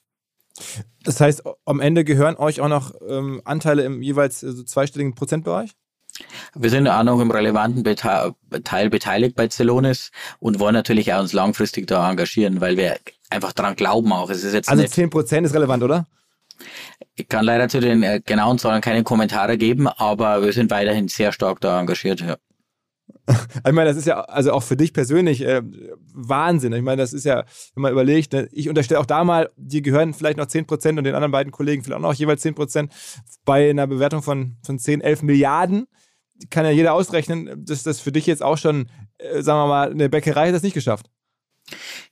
[1.04, 5.16] Das heißt, am Ende gehören euch auch noch ähm, Anteile im jeweils äh, so zweistelligen
[5.16, 5.72] Prozentbereich?
[6.56, 11.34] Wir sind auch noch im relevanten Teil beteiligt bei Celonis und wollen natürlich auch uns
[11.34, 12.98] langfristig da engagieren, weil wir
[13.30, 14.30] einfach daran glauben auch.
[14.30, 16.06] Es ist jetzt also 10 Prozent ist relevant, oder?
[17.16, 21.08] Ich kann leider zu den äh, genauen Zahlen keine Kommentare geben, aber wir sind weiterhin
[21.08, 22.22] sehr stark da engagiert.
[22.22, 22.36] Ja.
[23.66, 25.62] Ich meine, das ist ja also auch für dich persönlich äh,
[26.14, 26.74] Wahnsinn.
[26.74, 27.44] Ich meine, das ist ja,
[27.76, 31.04] wenn man überlegt, ne, ich unterstelle auch da mal, die gehören vielleicht noch 10% und
[31.04, 32.90] den anderen beiden Kollegen vielleicht auch noch jeweils 10%
[33.46, 35.88] bei einer Bewertung von, von 10, 11 Milliarden.
[36.50, 39.92] Kann ja jeder ausrechnen, dass das für dich jetzt auch schon, äh, sagen wir mal,
[39.92, 41.08] eine Bäckerei hat das nicht geschafft.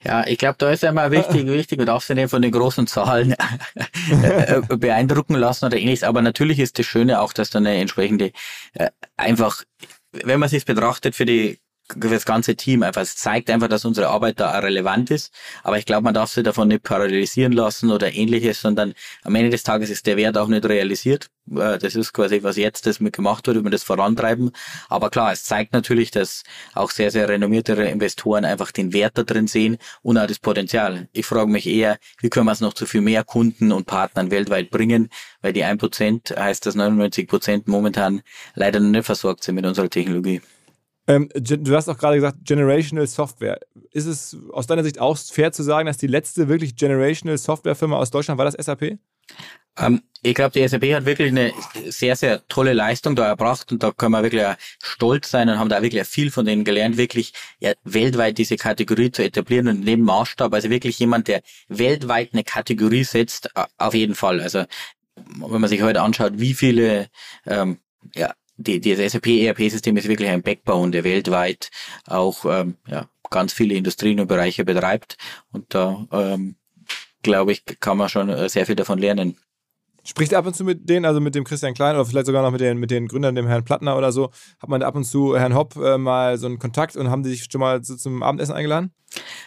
[0.04, 3.36] Ja, ich glaube, da ist einmal wichtig, wichtig, dich nicht von den großen Zahlen
[4.24, 6.04] äh, beeindrucken lassen oder ähnliches.
[6.04, 8.32] Aber natürlich ist das Schöne auch, dass da eine entsprechende,
[8.74, 9.64] äh, einfach,
[10.12, 11.60] wenn man sich betrachtet für die
[11.96, 13.02] das ganze Team einfach.
[13.02, 15.34] Es zeigt einfach, dass unsere Arbeit da relevant ist.
[15.64, 19.50] Aber ich glaube, man darf sie davon nicht parallelisieren lassen oder ähnliches, sondern am Ende
[19.50, 21.30] des Tages ist der Wert auch nicht realisiert.
[21.52, 24.52] Äh, das ist quasi, was jetzt das mit gemacht wird, über das vorantreiben.
[24.88, 29.24] Aber klar, es zeigt natürlich, dass auch sehr, sehr renommierte Investoren einfach den Wert da
[29.24, 31.08] drin sehen und auch das Potenzial.
[31.14, 34.32] Ich frage mich eher, wie können wir es noch zu viel mehr Kunden und Partnern
[34.32, 35.10] weltweit bringen,
[35.42, 38.22] weil die 1% heißt, dass 99% momentan
[38.56, 40.42] leider noch nicht versorgt sind mit unserer Technologie.
[41.10, 43.60] Ähm, du hast auch gerade gesagt, Generational Software.
[43.92, 47.98] Ist es aus deiner Sicht auch fair zu sagen, dass die letzte wirklich Generational Software-Firma
[47.98, 49.00] aus Deutschland war das SAP?
[49.76, 51.52] Ähm, ich glaube, die SAP hat wirklich eine
[51.88, 54.46] sehr, sehr tolle Leistung da erbracht und da können wir wirklich
[54.84, 59.12] stolz sein und haben da wirklich viel von denen gelernt, wirklich ja, weltweit diese Kategorie
[59.12, 63.50] zu etablieren und neben Maßstab, also wirklich jemand, der weltweit eine Kategorie setzt,
[63.80, 64.42] auf jeden Fall.
[64.42, 64.66] Also
[65.16, 67.08] wenn man sich heute anschaut, wie viele
[67.48, 67.80] ähm,
[68.14, 71.72] ja, die, das SAP ERP-System ist wirklich ein Backbone, der weltweit
[72.06, 75.18] auch ähm, ja, ganz viele Industrien und Bereiche betreibt.
[75.52, 76.56] Und da, ähm,
[77.24, 79.38] glaube ich, kann man schon äh, sehr viel davon lernen.
[80.10, 82.50] Spricht ab und zu mit denen, also mit dem Christian Klein oder vielleicht sogar noch
[82.50, 85.38] mit den, mit den Gründern, dem Herrn Plattner oder so, hat man ab und zu
[85.38, 88.24] Herrn Hopp äh, mal so einen Kontakt und haben die sich schon mal so zum
[88.24, 88.92] Abendessen eingeladen?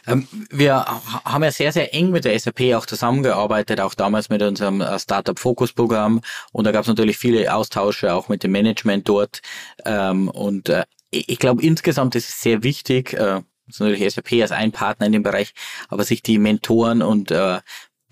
[0.06, 0.84] Ähm, wir
[1.24, 5.00] haben ja sehr, sehr eng mit der SAP auch zusammengearbeitet, auch damals mit unserem äh,
[5.00, 6.20] Startup Focus Programm.
[6.52, 9.40] Und da gab es natürlich viele Austausche auch mit dem Management dort.
[9.84, 14.70] Ähm, und äh, ich glaube, insgesamt ist es sehr wichtig, äh, natürlich SAP als ein
[14.70, 15.54] Partner in dem Bereich,
[15.88, 17.58] aber sich die Mentoren und äh,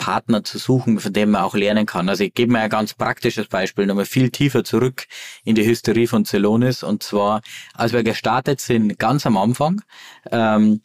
[0.00, 2.08] Partner zu suchen, von dem man auch lernen kann.
[2.08, 5.06] Also ich gebe mir ein ganz praktisches Beispiel, nochmal viel tiefer zurück
[5.44, 6.82] in die Hysterie von Celonis.
[6.82, 7.42] Und zwar,
[7.74, 9.82] als wir gestartet sind, ganz am Anfang,
[10.30, 10.80] ähm,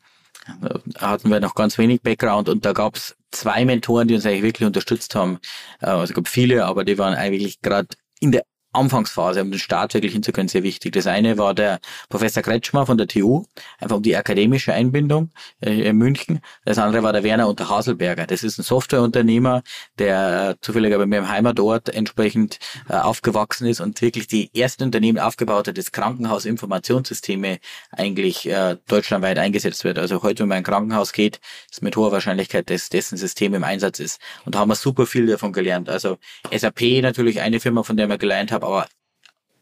[0.97, 4.43] hatten wir noch ganz wenig Background und da gab es zwei Mentoren, die uns eigentlich
[4.43, 5.39] wirklich unterstützt haben.
[5.80, 7.88] Äh, also es gab viele, aber die waren eigentlich gerade
[8.20, 8.43] in der
[8.76, 10.94] Anfangsphase, um den Start wirklich hinzukommen, sehr wichtig.
[10.94, 13.46] Das eine war der Professor Kretschmer von der TU,
[13.80, 16.42] einfach um die akademische Einbindung äh, in München.
[16.66, 18.28] Das andere war der Werner unter Haselberger.
[18.28, 19.64] Das ist ein Softwareunternehmer,
[19.98, 22.60] der äh, zufälliger bei mir im Heimatort entsprechend
[22.90, 27.60] äh, aufgewachsen ist und wirklich die ersten Unternehmen aufgebaut hat, das Krankenhausinformationssysteme
[27.92, 28.50] eigentlich
[28.88, 29.98] deutschlandweit eingesetzt wird.
[29.98, 31.40] Also heute, wenn man in ein Krankenhaus geht,
[31.72, 34.20] ist mit hoher Wahrscheinlichkeit, dass dessen System im Einsatz ist.
[34.46, 35.90] Und da haben wir super viel davon gelernt.
[35.90, 36.18] Also
[36.52, 38.88] SAP natürlich eine Firma, von der wir gelernt haben, aber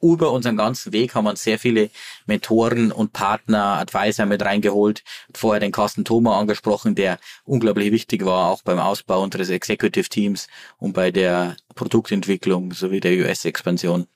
[0.03, 1.89] über unseren ganzen Weg haben wir uns sehr viele
[2.25, 5.03] Mentoren und Partner, Advisor mit reingeholt.
[5.33, 10.47] Vorher den Carsten Thoma angesprochen, der unglaublich wichtig war, auch beim Ausbau unseres Executive Teams
[10.77, 14.07] und bei der Produktentwicklung sowie der US-Expansion.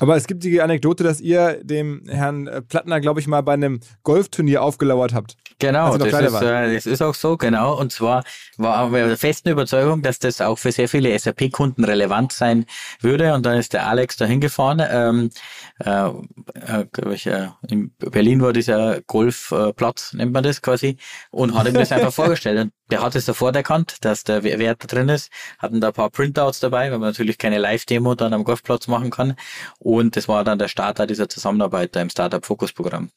[0.00, 3.80] Aber es gibt die Anekdote, dass ihr dem Herrn Plattner, glaube ich, mal bei einem
[4.02, 5.36] Golfturnier aufgelauert habt.
[5.58, 7.78] Genau, das ist, äh, das ist auch so, genau.
[7.78, 8.24] Und zwar
[8.58, 12.66] waren wir der festen Überzeugung, dass das auch für sehr viele SAP-Kunden relevant sein
[13.00, 13.32] würde.
[13.32, 14.82] Und dann ist der Alex da hingefahren.
[14.86, 15.30] Ähm,
[15.78, 20.98] äh, äh, ich, äh, in Berlin war dieser Golfplatz, nennt man das quasi,
[21.30, 22.60] und hat ihm das einfach vorgestellt.
[22.60, 25.92] Und der hat es sofort erkannt, dass der Wert da drin ist, hatten da ein
[25.92, 29.36] paar Printouts dabei, weil man natürlich keine Live-Demo dann am Golfplatz machen kann.
[29.78, 33.10] Und das war dann der Starter dieser Zusammenarbeit da im Startup-Fokus-Programm.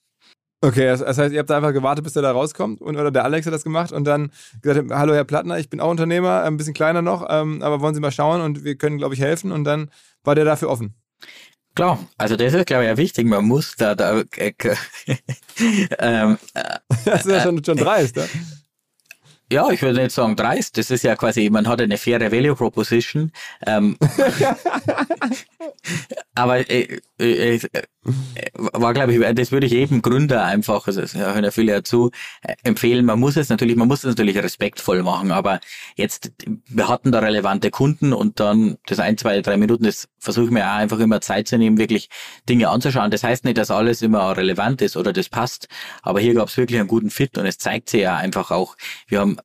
[0.62, 3.46] Okay, das, heißt, ihr habt einfach gewartet, bis er da rauskommt und oder der Alex
[3.46, 4.30] hat das gemacht und dann
[4.62, 7.96] gesagt, hallo Herr Plattner, ich bin auch Unternehmer, ein bisschen kleiner noch, ähm, aber wollen
[7.96, 9.90] Sie mal schauen und wir können, glaube ich, helfen und dann
[10.26, 10.96] war der dafür offen.
[11.76, 13.26] Klar, also das ist, glaube ich, ja wichtig.
[13.26, 14.52] Man muss da, da äh,
[16.00, 16.38] ähm,
[17.06, 18.26] das ist ja schon, schon dreist, ja?
[19.52, 20.78] Ja, ich würde nicht sagen dreist.
[20.78, 23.32] Das ist ja quasi, man hat eine faire Value Proposition.
[23.66, 23.98] Ähm,
[26.36, 27.60] aber äh, äh, äh,
[28.54, 32.12] war, glaube ich, das würde ich jedem Gründer einfach, also das hören ja viele dazu,
[32.42, 33.06] äh, empfehlen.
[33.06, 35.60] Man muss es natürlich, man muss es natürlich respektvoll machen, aber
[35.96, 36.32] jetzt,
[36.68, 40.52] wir hatten da relevante Kunden und dann das ein, zwei, drei Minuten, das versuche ich
[40.52, 42.10] mir auch einfach immer Zeit zu nehmen, wirklich
[42.48, 43.12] Dinge anzuschauen.
[43.12, 45.68] Das heißt nicht, dass alles immer relevant ist oder das passt,
[46.02, 48.76] aber hier gab es wirklich einen guten Fit und es zeigt sich ja einfach auch,
[49.08, 49.38] wir haben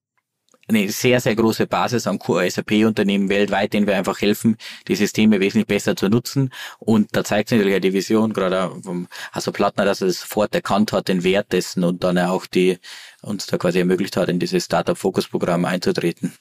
[0.68, 4.56] eine sehr, sehr große Basis an SAP-Unternehmen weltweit, denen wir einfach helfen,
[4.88, 6.50] die Systeme wesentlich besser zu nutzen.
[6.78, 10.54] Und da zeigt sich natürlich die Vision, gerade vom Hasso Plattner, dass er das sofort
[10.54, 12.78] erkannt hat, den Wert dessen und dann auch die
[13.22, 16.32] uns da quasi ermöglicht hat, in dieses Startup-Focus-Programm einzutreten.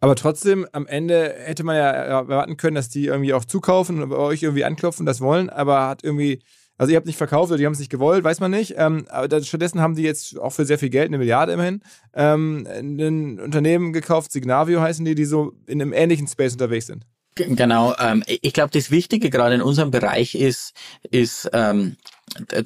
[0.00, 4.10] Aber trotzdem, am Ende hätte man ja erwarten können, dass die irgendwie auch zukaufen und
[4.10, 6.42] bei euch irgendwie anklopfen, das wollen, aber hat irgendwie
[6.76, 8.74] also ihr habt nicht verkauft oder die haben es nicht gewollt, weiß man nicht.
[8.76, 11.82] Ähm, aber das, stattdessen haben die jetzt auch für sehr viel Geld, eine Milliarde immerhin,
[12.14, 17.06] ähm, ein Unternehmen gekauft, Signavio heißen die, die so in einem ähnlichen Space unterwegs sind.
[17.36, 20.72] Genau, ähm, ich glaube, das Wichtige gerade in unserem Bereich ist,
[21.10, 21.96] ist ähm,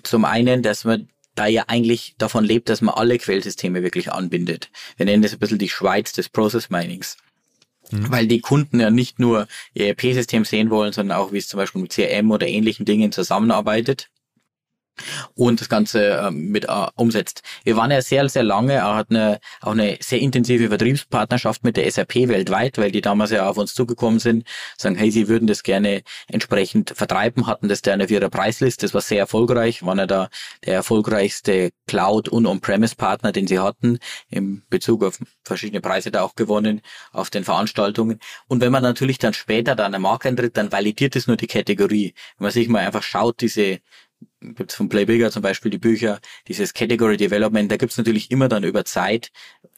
[0.03, 4.71] zum einen, dass man da ihr eigentlich davon lebt, dass man alle Quellsysteme wirklich anbindet.
[4.97, 7.17] Wir nennen das ein bisschen die Schweiz des Process Minings.
[7.93, 8.11] Mhm.
[8.11, 11.59] Weil die Kunden ja nicht nur ihr ERP-System sehen wollen, sondern auch, wie es zum
[11.59, 14.11] Beispiel mit CRM oder ähnlichen Dingen zusammenarbeitet
[15.35, 17.43] und das Ganze äh, mit äh, umsetzt.
[17.65, 21.77] Wir waren ja sehr, sehr lange, er hat eine, auch eine sehr intensive Vertriebspartnerschaft mit
[21.77, 24.47] der SAP weltweit, weil die damals ja auf uns zugekommen sind,
[24.77, 28.95] sagen, hey, sie würden das gerne entsprechend vertreiben, hatten das dann auf ihrer Preisliste, das
[28.95, 30.29] war sehr erfolgreich, waren ja da
[30.65, 36.35] der erfolgreichste Cloud- und On-Premise-Partner, den sie hatten, im Bezug auf verschiedene Preise da auch
[36.35, 36.81] gewonnen,
[37.13, 38.19] auf den Veranstaltungen.
[38.47, 41.37] Und wenn man natürlich dann später da an den Markt eintritt, dann validiert es nur
[41.37, 42.15] die Kategorie.
[42.37, 43.81] Wenn man sich mal einfach schaut, diese
[44.41, 48.31] gibt es von Playbigger zum Beispiel die Bücher, dieses Category Development, da gibt es natürlich
[48.31, 49.31] immer dann über Zeit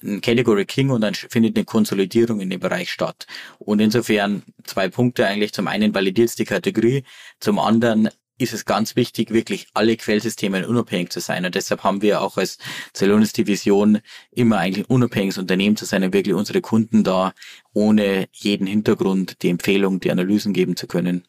[0.03, 3.27] ein Category King und dann findet eine Konsolidierung in dem Bereich statt.
[3.59, 5.53] Und insofern zwei Punkte eigentlich.
[5.53, 7.05] Zum einen validiert es die Kategorie,
[7.39, 8.11] zum anderen
[8.41, 11.45] ist es ganz wichtig, wirklich alle Quellsysteme unabhängig zu sein.
[11.45, 12.57] Und deshalb haben wir auch als
[12.95, 17.35] Celonis Division immer eigentlich ein unabhängiges Unternehmen zu sein und wirklich unsere Kunden da
[17.75, 21.25] ohne jeden Hintergrund die Empfehlung, die Analysen geben zu können.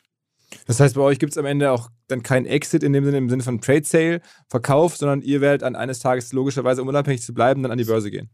[0.67, 3.17] Das heißt, bei euch gibt es am Ende auch dann keinen Exit in dem Sinne,
[3.17, 7.21] im Sinne von Trade Sale, Verkauf, sondern ihr werdet an eines Tages logischerweise, um unabhängig
[7.21, 8.29] zu bleiben, dann an die Börse gehen.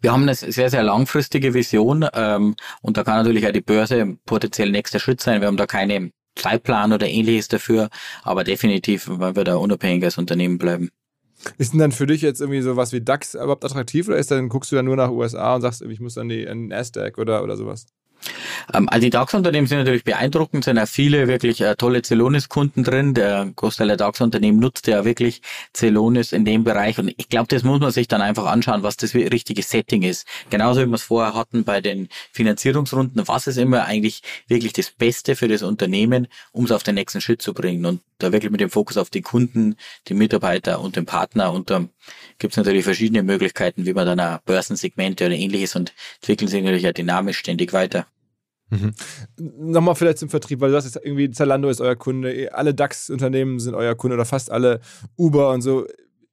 [0.00, 4.16] Wir haben eine sehr, sehr langfristige Vision ähm, und da kann natürlich auch die Börse
[4.24, 5.40] potenziell nächster Schritt sein.
[5.40, 7.90] Wir haben da keine Zeitplan oder ähnliches dafür,
[8.22, 10.90] aber definitiv, weil wir da unabhängig als Unternehmen bleiben.
[11.56, 14.48] Ist denn dann für dich jetzt irgendwie sowas wie DAX überhaupt attraktiv oder ist dann,
[14.48, 17.44] guckst du dann nur nach USA und sagst, ich muss an die an Nasdaq oder,
[17.44, 17.86] oder sowas?
[18.72, 23.14] Ähm, also die DAX-Unternehmen sind natürlich beeindruckend, sind auch viele wirklich äh, tolle Celonis-Kunden drin.
[23.14, 25.42] Der Großteil der DAX-Unternehmen nutzt ja wirklich
[25.74, 28.96] Celonis in dem Bereich und ich glaube, das muss man sich dann einfach anschauen, was
[28.96, 30.26] das richtige Setting ist.
[30.50, 34.90] Genauso wie wir es vorher hatten bei den Finanzierungsrunden, was ist immer eigentlich wirklich das
[34.90, 38.50] Beste für das Unternehmen, um es auf den nächsten Schritt zu bringen und da wirklich
[38.50, 39.76] mit dem Fokus auf die Kunden,
[40.08, 41.84] die Mitarbeiter und den Partner da
[42.38, 46.62] gibt es natürlich verschiedene Möglichkeiten, wie man dann auch Börsensegmente oder ähnliches und entwickeln sich
[46.62, 48.06] natürlich ja dynamisch ständig weiter.
[48.70, 48.92] Mhm.
[49.38, 53.60] Nochmal vielleicht zum Vertrieb, weil du sagst jetzt irgendwie, Zalando ist euer Kunde, alle DAX-Unternehmen
[53.60, 54.80] sind euer Kunde oder fast alle
[55.16, 55.86] Uber und so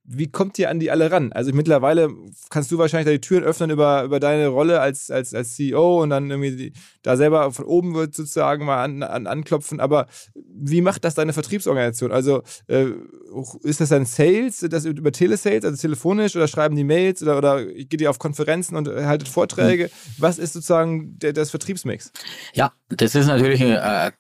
[0.08, 1.34] wie kommt ihr an die alle ran?
[1.34, 2.10] Also mittlerweile
[2.50, 6.04] kannst du wahrscheinlich da die Türen öffnen über, über deine Rolle als, als, als CEO
[6.04, 6.74] und dann irgendwie die,
[7.06, 9.80] da selber von oben wird sozusagen mal an, an, anklopfen.
[9.80, 12.12] Aber wie macht das deine Vertriebsorganisation?
[12.12, 12.88] Also äh,
[13.62, 17.64] ist das dann Sales, das über Telesales, also telefonisch oder schreiben die Mails oder, oder
[17.64, 19.92] geht ihr auf Konferenzen und haltet Vorträge?
[20.18, 22.12] Was ist sozusagen der, das Vertriebsmix?
[22.54, 24.12] Ja, das ist natürlich ein äh,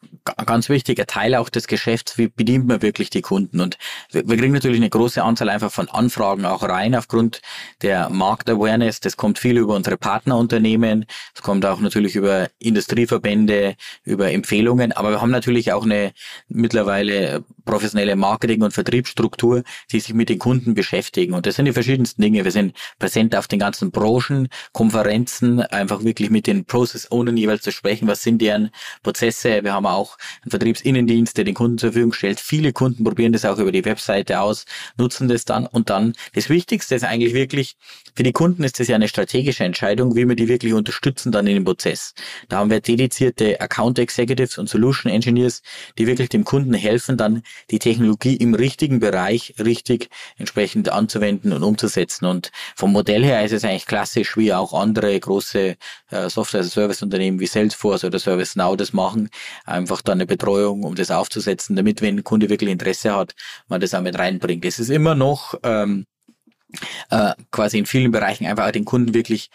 [0.46, 2.20] ganz wichtiger Teil auch des Geschäfts.
[2.20, 3.62] Wie bedient man wirklich die Kunden?
[3.62, 3.80] Und
[4.12, 7.42] wir, wir kriegen natürlich eine große Anzahl einfach von Anfragen auch rein aufgrund
[7.82, 9.00] der Marktawareness.
[9.00, 11.06] Das kommt viel über unsere Partnerunternehmen.
[11.34, 14.92] Es kommt auch natürlich über Industrieverbände, über Empfehlungen.
[14.92, 16.12] Aber wir haben natürlich auch eine
[16.50, 21.34] mittlerweile professionelle Marketing- und Vertriebsstruktur, die sich mit den Kunden beschäftigen.
[21.34, 22.44] Und das sind die verschiedensten Dinge.
[22.44, 27.62] Wir sind präsent auf den ganzen Branchen, Konferenzen, einfach wirklich mit den Process Ownern jeweils
[27.62, 28.08] zu sprechen.
[28.08, 28.72] Was sind deren
[29.04, 29.64] Prozesse?
[29.64, 32.40] Wir haben auch einen Vertriebsinnendienst, der den Kunden zur Verfügung stellt.
[32.40, 34.66] Viele Kunden probieren das auch über die Webseite aus,
[34.98, 37.78] nutzen das dann und dann das Wichtigste ist eigentlich wirklich,
[38.16, 41.48] für die Kunden ist das ja eine strategische Entscheidung, wie wir die wirklich unterstützen dann
[41.48, 42.14] in dem Prozess.
[42.50, 45.61] Da haben wir dedizierte Account Executives und Solution Engineers,
[45.99, 51.61] die wirklich dem Kunden helfen, dann die Technologie im richtigen Bereich richtig entsprechend anzuwenden und
[51.61, 52.26] umzusetzen.
[52.26, 55.76] Und vom Modell her ist es eigentlich klassisch, wie auch andere große
[56.09, 59.30] äh, Software-Service-Unternehmen wie Salesforce oder ServiceNow das machen.
[59.66, 63.36] Einfach dann eine Betreuung, um das aufzusetzen, damit, wenn ein Kunde wirklich Interesse hat,
[63.68, 64.66] man das auch mit reinbringt.
[64.66, 66.07] Es ist immer noch ähm,
[67.11, 69.51] äh, quasi in vielen Bereichen einfach den Kunden wirklich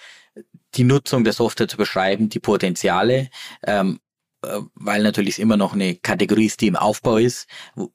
[0.74, 3.28] die Nutzung der Software zu beschreiben, die Potenziale,
[3.64, 4.00] ähm,
[4.42, 7.46] äh, weil natürlich immer noch eine Kategorie ist, die im Aufbau ist,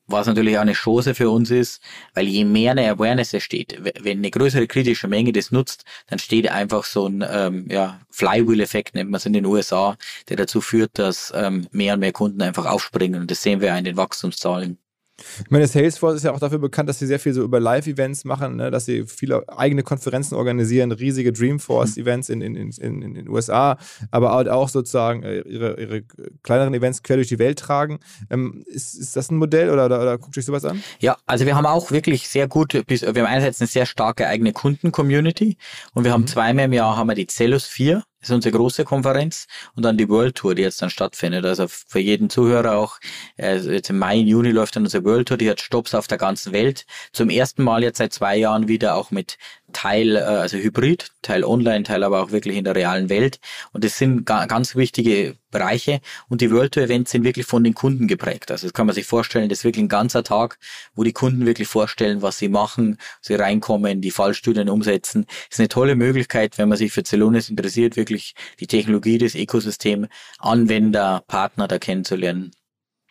[0.06, 1.82] was natürlich auch eine Chance für uns ist,
[2.14, 6.50] weil je mehr eine Awareness entsteht, wenn eine größere kritische Menge das nutzt, dann steht
[6.52, 9.98] einfach so ein ähm, ja, Flywheel-Effekt, nennt man es in den USA,
[10.30, 13.74] der dazu führt, dass ähm, mehr und mehr Kunden einfach aufspringen und das sehen wir
[13.74, 14.78] auch in den Wachstumszahlen.
[15.18, 18.26] Ich meine, Salesforce ist ja auch dafür bekannt, dass sie sehr viel so über Live-Events
[18.26, 18.70] machen, ne?
[18.70, 23.78] dass sie viele eigene Konferenzen organisieren, riesige Dreamforce-Events in, in, in, in, den USA,
[24.12, 26.04] aber halt auch sozusagen äh, ihre, ihre
[26.44, 28.00] kleineren Events quer durch die Welt tragen.
[28.30, 30.84] Ähm, ist, ist das ein Modell oder, oder, oder guckt euch sowas an?
[31.00, 34.52] Ja, also wir haben auch wirklich sehr gut, wir haben einerseits eine sehr starke eigene
[34.52, 35.58] Kunden-Community
[35.94, 36.28] und wir haben mhm.
[36.28, 39.98] zweimal im Jahr haben wir die Cellus 4, das ist unsere große Konferenz und dann
[39.98, 41.46] die World Tour, die jetzt dann stattfindet.
[41.46, 43.00] Also für jeden Zuhörer auch,
[43.38, 46.18] also jetzt im Mai, Juni läuft dann unsere World Tour, die hat Stops auf der
[46.18, 46.86] ganzen Welt.
[47.12, 49.38] Zum ersten Mal jetzt seit zwei Jahren wieder auch mit
[49.76, 53.40] Teil, äh, also Hybrid, Teil online, Teil aber auch wirklich in der realen Welt.
[53.74, 56.00] Und das sind ga ganz wichtige Bereiche.
[56.30, 58.52] Und die World Tour Events sind wirklich von den Kunden geprägt.
[58.52, 60.60] Also das kann man sich vorstellen, das ist wirklich ein ganzer Tag,
[60.96, 65.26] wo die Kunden wirklich vorstellen, was sie machen, sie reinkommen, die Fallstudien umsetzen.
[65.28, 69.36] Das ist eine tolle Möglichkeit, wenn man sich für Celonis interessiert, wirklich die Technologie, das
[69.36, 70.08] Ökosystem,
[70.40, 72.52] Anwender, Partner da kennenzulernen.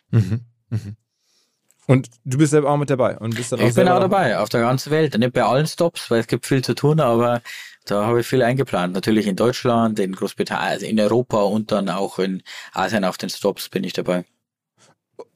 [0.09, 0.41] Mhm.
[0.69, 0.97] Mhm.
[1.87, 4.39] Und du bist selber auch mit dabei und bist dann auch Ich bin auch dabei,
[4.39, 5.17] auf der ganzen Welt.
[5.17, 7.41] Nicht bei allen Stops, weil es gibt viel zu tun, aber
[7.85, 8.93] da habe ich viel eingeplant.
[8.93, 12.41] Natürlich in Deutschland, in Großbritannien, also in Europa und dann auch in
[12.73, 14.25] Asien auf den Stops bin ich dabei.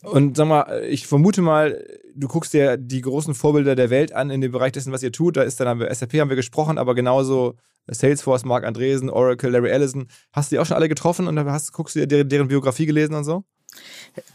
[0.02, 1.86] Und sag mal, ich vermute mal,
[2.16, 5.12] du guckst dir die großen Vorbilder der Welt an in dem Bereich dessen, was ihr
[5.12, 5.38] tut.
[5.38, 7.56] Da ist dann haben wir SAP haben wir gesprochen, aber genauso
[7.88, 10.08] Salesforce, Mark Andresen, Oracle, Larry Ellison.
[10.32, 12.86] Hast du die auch schon alle getroffen und hast, guckst du dir deren, deren Biografie
[12.86, 13.44] gelesen und so?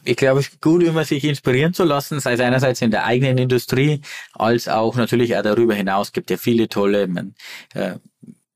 [0.04, 3.04] Ich glaube, es ist gut, immer sich inspirieren zu lassen, sei es einerseits in der
[3.04, 4.00] eigenen Industrie,
[4.32, 6.08] als auch natürlich auch darüber hinaus.
[6.08, 7.34] Es gibt ja viele tolle, man,
[7.74, 7.96] äh,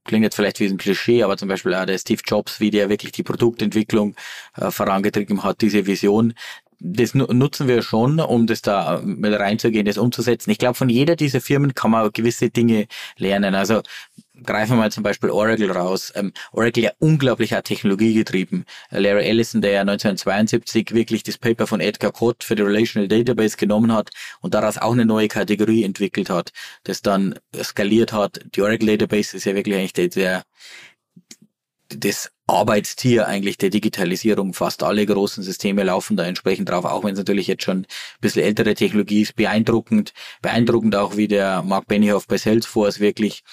[0.04, 2.88] klingt jetzt vielleicht wie ein Klischee, aber zum Beispiel auch der Steve Jobs, wie der
[2.88, 4.16] wirklich die Produktentwicklung
[4.56, 6.34] äh, vorangetrieben hat, diese Vision,
[6.80, 10.50] das nutzen wir schon, um das da mit reinzugehen, das umzusetzen.
[10.50, 13.56] Ich glaube, von jeder dieser Firmen kann man gewisse Dinge lernen.
[13.56, 13.82] Also
[14.45, 16.12] greifen wir mal zum Beispiel Oracle raus.
[16.14, 18.64] Ähm, Oracle ja unglaublich auch technologiegetrieben.
[18.91, 23.57] Larry Ellison, der ja 1972 wirklich das Paper von Edgar Cott für die Relational Database
[23.57, 24.11] genommen hat
[24.41, 26.53] und daraus auch eine neue Kategorie entwickelt hat,
[26.84, 28.41] das dann skaliert hat.
[28.55, 30.43] Die Oracle Database ist ja wirklich eigentlich der, der
[31.89, 34.55] das Arbeitstier eigentlich der Digitalisierung.
[34.55, 37.86] Fast alle großen Systeme laufen da entsprechend drauf, auch wenn es natürlich jetzt schon ein
[38.20, 39.36] bisschen ältere Technologie ist.
[39.36, 43.44] Beeindruckend, beeindruckend auch, wie der Mark Benioff bei Salesforce wirklich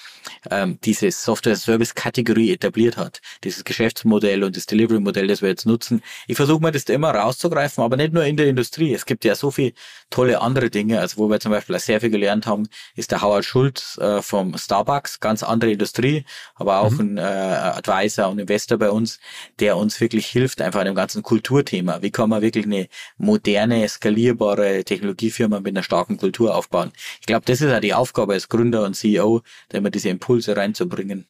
[0.50, 3.20] ähm, diese Software-Service-Kategorie etabliert hat.
[3.44, 6.02] Dieses Geschäftsmodell und das Delivery-Modell, das wir jetzt nutzen.
[6.26, 8.94] Ich versuche mal das da immer rauszugreifen, aber nicht nur in der Industrie.
[8.94, 9.72] Es gibt ja so viele
[10.10, 11.00] tolle andere Dinge.
[11.00, 14.56] Also wo wir zum Beispiel sehr viel gelernt haben, ist der Howard Schulz äh, vom
[14.56, 16.24] Starbucks, ganz andere Industrie,
[16.54, 17.00] aber auch mhm.
[17.00, 19.20] ein äh, Advisor und Investor bei uns,
[19.60, 22.02] der uns wirklich hilft, einfach an dem ganzen Kulturthema.
[22.02, 26.92] Wie kann man wirklich eine moderne, skalierbare Technologiefirma mit einer starken Kultur aufbauen?
[27.20, 30.56] Ich glaube, das ist ja die Aufgabe als Gründer und CEO, da immer diese Impulse
[30.56, 31.26] reinzubringen.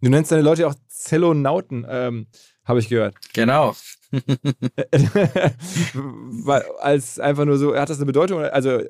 [0.00, 2.26] Du nennst deine Leute auch Zellonauten, ähm,
[2.64, 3.14] habe ich gehört.
[3.32, 3.74] Genau.
[6.80, 8.40] als einfach nur so, hat das eine Bedeutung?
[8.40, 8.80] Also,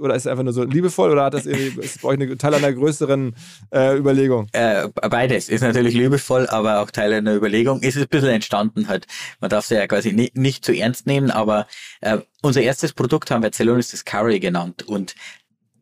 [0.00, 2.38] oder ist es einfach nur so liebevoll oder hat das irgendwie, ist bei euch ein
[2.38, 3.34] Teil einer größeren
[3.72, 4.48] äh, Überlegung?
[4.52, 7.80] Äh, beides ist natürlich liebevoll, aber auch Teil einer Überlegung.
[7.80, 9.06] Ist es ein bisschen entstanden halt.
[9.40, 11.66] Man darf es ja quasi nicht, nicht zu ernst nehmen, aber
[12.00, 15.14] äh, unser erstes Produkt haben wir Celonis Discovery genannt und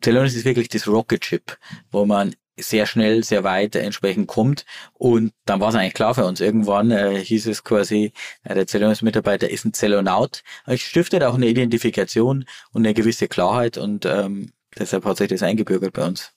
[0.02, 1.56] Celonis ist wirklich das Rocket Chip,
[1.90, 4.64] wo man sehr schnell, sehr weit entsprechend kommt.
[4.92, 6.40] Und dann war es eigentlich klar für uns.
[6.40, 8.12] Irgendwann äh, hieß es quasi,
[8.44, 10.42] äh, der Zellungsmitarbeiter ist ein Zellonaut.
[10.66, 15.42] Es stiftet auch eine Identifikation und eine gewisse Klarheit und ähm, deshalb hat sich das
[15.42, 16.32] eingebürgert bei uns.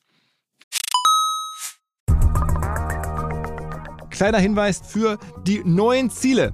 [4.10, 6.54] Kleiner Hinweis für die neuen Ziele.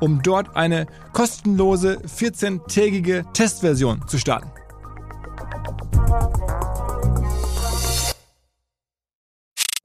[0.00, 4.50] um dort eine kostenlose 14-tägige Testversion zu starten.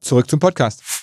[0.02, 1.01] Zurück zum Podcast.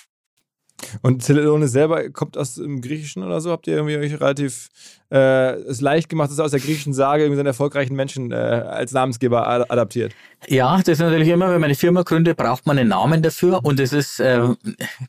[1.01, 3.51] Und Zelone selber kommt aus dem Griechischen oder so?
[3.51, 4.69] Habt ihr irgendwie euch relativ
[5.11, 8.35] äh, es leicht gemacht, dass er aus der griechischen Sage irgendwie seinen erfolgreichen Menschen äh,
[8.35, 10.13] als Namensgeber adaptiert.
[10.47, 13.59] Ja, das ist natürlich immer, wenn man eine Firma gründet, braucht man einen Namen dafür
[13.65, 14.47] und es ist, äh,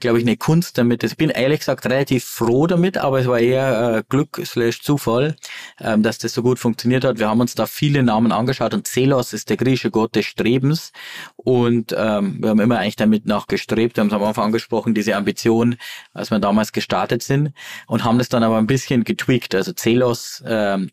[0.01, 1.05] glaube ich, eine Kunst damit.
[1.05, 5.37] Ich bin ehrlich gesagt relativ froh damit, aber es war eher äh, Glück slash Zufall,
[5.79, 7.18] äh, dass das so gut funktioniert hat.
[7.18, 10.93] Wir haben uns da viele Namen angeschaut und Zelos ist der griechische Gott des Strebens
[11.37, 13.97] und ähm, wir haben immer eigentlich damit nachgestrebt.
[13.97, 15.59] Wir haben es am Anfang angesprochen, diese Ambition,
[16.12, 17.52] als wir damals gestartet sind
[17.86, 19.54] und haben das dann aber ein bisschen getweakt.
[19.54, 20.90] Also Celos ähm,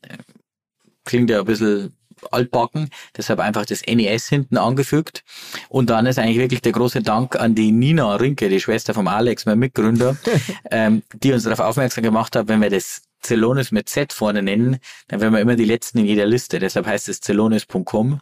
[1.06, 1.94] klingt ja ein bisschen
[2.32, 5.24] altbacken, deshalb einfach das NES hinten angefügt.
[5.70, 9.08] Und dann ist eigentlich wirklich der große Dank an die Nina Rinke, die Schwester vom
[9.08, 10.18] Alex, mein Mitgründer,
[10.72, 14.78] ähm, die uns darauf aufmerksam gemacht hat, wenn wir das Celonis mit Z vorne nennen,
[15.08, 16.60] dann wären wir immer die Letzten in jeder Liste.
[16.60, 18.20] Deshalb heißt es celonis.com.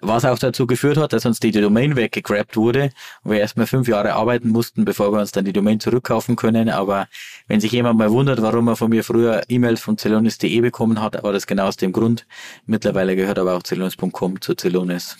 [0.00, 2.90] Was auch dazu geführt hat, dass uns die Domain weggegrabt wurde
[3.22, 6.68] und wir erstmal fünf Jahre arbeiten mussten, bevor wir uns dann die Domain zurückkaufen können.
[6.68, 7.08] Aber
[7.46, 11.22] wenn sich jemand mal wundert, warum er von mir früher E-Mails von celonis.de bekommen hat,
[11.22, 12.26] war das genau aus dem Grund.
[12.66, 15.16] Mittlerweile gehört aber auch celonis.com zu Celonis.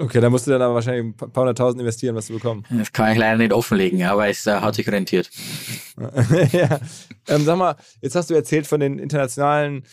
[0.00, 2.64] Okay, da musst du dann aber wahrscheinlich ein paar hunderttausend investieren, was zu bekommen.
[2.70, 5.30] Das kann ich leider nicht offenlegen, aber es äh, hat sich rentiert.
[6.52, 6.80] ja.
[7.28, 9.84] Ähm, sag mal, jetzt hast du erzählt von den internationalen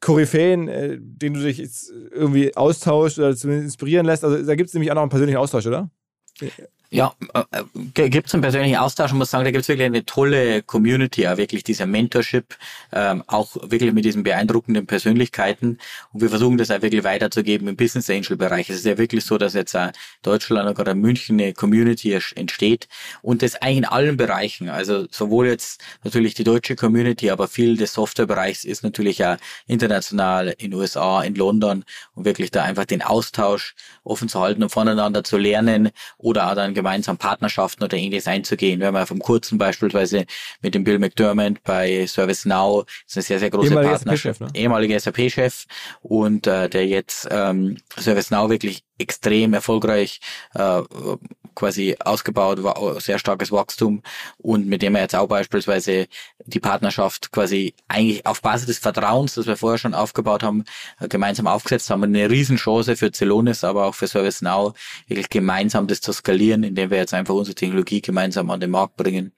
[0.00, 4.24] Koryphäen, äh, denen du dich jetzt irgendwie austauschst oder zumindest inspirieren lässt.
[4.24, 5.90] Also da gibt es nämlich auch noch einen persönlichen Austausch, oder?
[6.90, 10.04] Ja, äh, gibt es einen persönlichen Austausch und muss sagen, da gibt es wirklich eine
[10.04, 12.56] tolle Community, ja, wirklich dieser Mentorship,
[12.92, 15.78] ähm, auch wirklich mit diesen beeindruckenden Persönlichkeiten.
[16.12, 18.70] Und wir versuchen das auch wirklich weiterzugeben im Business Angel Bereich.
[18.70, 19.90] Es ist ja wirklich so, dass jetzt auch
[20.22, 22.86] Deutschland oder München eine Community entsteht
[23.20, 24.68] und das eigentlich in allen Bereichen.
[24.68, 30.54] Also sowohl jetzt natürlich die deutsche Community, aber viel des Softwarebereichs ist natürlich ja international
[30.58, 31.84] in USA, in London
[32.14, 33.74] und wirklich da einfach den Austausch
[34.04, 38.78] offen zu halten und voneinander zu lernen oder auch dann gemeinsam Partnerschaften oder ähnliches einzugehen.
[38.78, 40.26] Wir haben ja vom Kurzen beispielsweise
[40.62, 44.38] mit dem Bill McDermott bei ServiceNow, das ist eine sehr, sehr große ehemaliger Partnerschaft.
[44.38, 44.60] SAP ne?
[44.60, 45.64] Ehemaliger SAP-Chef
[46.02, 50.20] und äh, der jetzt ähm, ServiceNow wirklich extrem erfolgreich
[50.54, 50.82] äh,
[51.54, 54.02] quasi ausgebaut, war sehr starkes Wachstum
[54.38, 56.06] und mit dem wir jetzt auch beispielsweise
[56.44, 60.64] die Partnerschaft quasi eigentlich auf Basis des Vertrauens, das wir vorher schon aufgebaut haben,
[61.00, 62.04] äh, gemeinsam aufgesetzt haben.
[62.04, 64.74] Eine Riesenchance für Celonis, aber auch für ServiceNow,
[65.06, 68.96] wirklich gemeinsam das zu skalieren, indem wir jetzt einfach unsere Technologie gemeinsam an den Markt
[68.96, 69.32] bringen.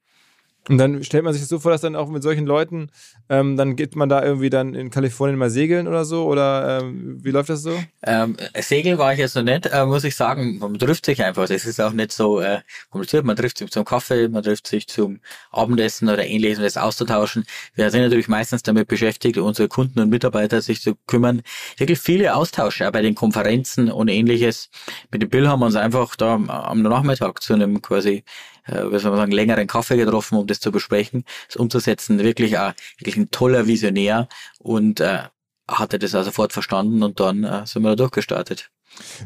[0.69, 2.91] Und dann stellt man sich das so vor, dass dann auch mit solchen Leuten,
[3.29, 6.27] ähm, dann geht man da irgendwie dann in Kalifornien mal segeln oder so?
[6.27, 7.73] Oder ähm, wie läuft das so?
[8.03, 10.59] Ähm, segeln war ich jetzt noch nicht, äh, muss ich sagen.
[10.59, 11.47] Man trifft sich einfach.
[11.49, 12.61] Das ist auch nicht so äh,
[12.91, 13.25] kompliziert.
[13.25, 17.45] Man trifft sich zum Kaffee, man trifft sich zum Abendessen oder ähnliches, um das auszutauschen.
[17.75, 21.43] Wir sind natürlich meistens damit beschäftigt, unsere Kunden und Mitarbeiter sich zu kümmern.
[21.79, 24.69] Wirklich viele Austausche bei den Konferenzen und ähnliches.
[25.11, 28.25] Mit dem Bill haben wir uns einfach da am Nachmittag zu einem quasi
[28.69, 32.19] äh, wie soll man sagen, längeren Kaffee getroffen, um das zu besprechen, das umzusetzen.
[32.19, 34.29] Wirklich, ein, wirklich ein toller Visionär
[34.59, 35.23] und äh,
[35.69, 38.71] hatte das auch sofort verstanden und dann äh, sind wir da durchgestartet.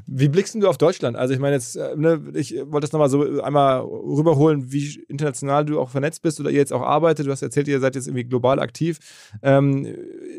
[0.06, 1.16] Wie blickst du auf Deutschland?
[1.16, 5.64] Also ich meine jetzt, äh, ne, ich wollte das nochmal so einmal rüberholen, wie international
[5.64, 7.26] du auch vernetzt bist oder ihr jetzt auch arbeitet.
[7.26, 8.98] Du hast erzählt, ihr seid jetzt irgendwie global aktiv.
[9.42, 9.94] Ähm,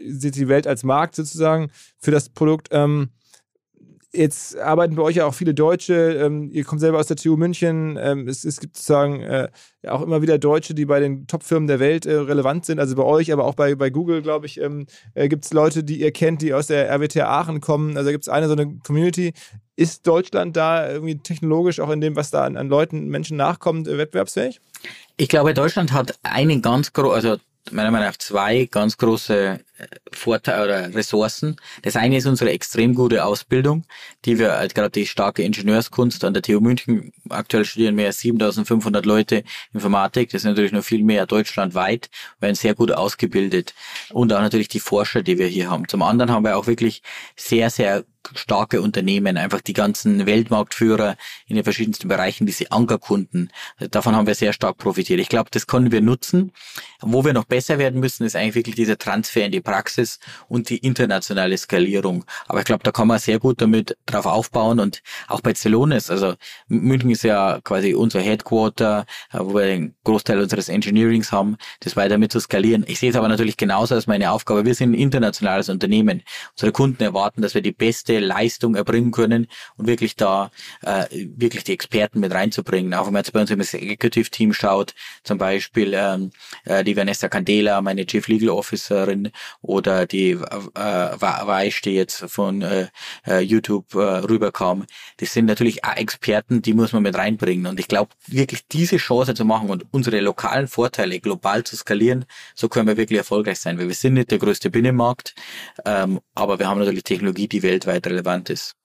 [0.07, 2.67] seht die Welt als Markt sozusagen für das Produkt.
[2.71, 3.09] Ähm,
[4.15, 5.93] Jetzt arbeiten bei euch ja auch viele Deutsche.
[6.21, 7.97] Ähm, ihr kommt selber aus der TU München.
[7.99, 9.47] Ähm, es, es, gibt sozusagen äh,
[9.87, 12.79] auch immer wieder Deutsche, die bei den Top-Firmen der Welt äh, relevant sind.
[12.79, 14.85] Also bei euch, aber auch bei, bei Google, glaube ich, ähm,
[15.15, 17.97] äh, gibt es Leute, die ihr kennt, die aus der RWTH Aachen kommen.
[17.97, 19.33] Also gibt es eine so eine Community.
[19.75, 23.87] Ist Deutschland da irgendwie technologisch auch in dem, was da an, an Leuten, Menschen nachkommt,
[23.87, 24.61] äh, wettbewerbsfähig?
[25.17, 27.37] Ich glaube, Deutschland hat einen ganz großen, also
[27.71, 31.55] meiner Meinung nach zwei ganz große äh, Vorteile oder Ressourcen.
[31.81, 33.85] Das eine ist unsere extrem gute Ausbildung,
[34.25, 37.13] die wir halt gerade die starke Ingenieurskunst an der TU München.
[37.29, 39.43] Aktuell studieren mehr als 7500 Leute
[39.73, 40.29] Informatik.
[40.31, 42.09] Das ist natürlich noch viel mehr deutschlandweit,
[42.39, 43.73] werden sehr gut ausgebildet.
[44.11, 45.87] Und auch natürlich die Forscher, die wir hier haben.
[45.87, 47.01] Zum anderen haben wir auch wirklich
[47.35, 48.03] sehr, sehr
[48.35, 51.15] starke Unternehmen, einfach die ganzen Weltmarktführer
[51.47, 53.51] in den verschiedensten Bereichen, diese Ankerkunden.
[53.91, 55.19] Davon haben wir sehr stark profitiert.
[55.19, 56.51] Ich glaube, das können wir nutzen.
[57.01, 60.69] Wo wir noch besser werden müssen, ist eigentlich wirklich dieser Transfer in die Praxis und
[60.69, 62.25] die internationale Skalierung.
[62.47, 66.09] Aber ich glaube, da kann man sehr gut damit drauf aufbauen und auch bei Celonis,
[66.09, 66.35] also
[66.67, 71.95] München ist ja quasi unser Headquarter, äh, wo wir den Großteil unseres Engineerings haben, das
[71.95, 72.83] weiter mit zu skalieren.
[72.87, 74.65] Ich sehe es aber natürlich genauso als meine Aufgabe.
[74.65, 76.23] Wir sind ein internationales Unternehmen.
[76.53, 79.47] Unsere Kunden erwarten, dass wir die beste beste Leistung erbringen können
[79.77, 80.51] und wirklich da
[80.81, 82.93] äh, wirklich die Experten mit reinzubringen.
[82.93, 84.93] Auch wenn man jetzt bei uns im Executive-Team schaut,
[85.23, 86.31] zum Beispiel ähm,
[86.65, 90.37] äh, die Vanessa Candela, meine Chief Legal Officerin oder die äh,
[90.75, 92.87] Weisch, die jetzt von äh,
[93.25, 94.85] äh, YouTube äh, rüberkam.
[95.17, 97.67] Das sind natürlich Experten, die muss man mit reinbringen.
[97.67, 102.25] Und ich glaube, wirklich diese Chance zu machen und unsere lokalen Vorteile global zu skalieren,
[102.55, 103.77] so können wir wirklich erfolgreich sein.
[103.77, 105.35] Weil wir sind nicht der größte Binnenmarkt,
[105.85, 108.75] ähm, aber wir haben natürlich Technologie, die weltweit weltweit relevant ist.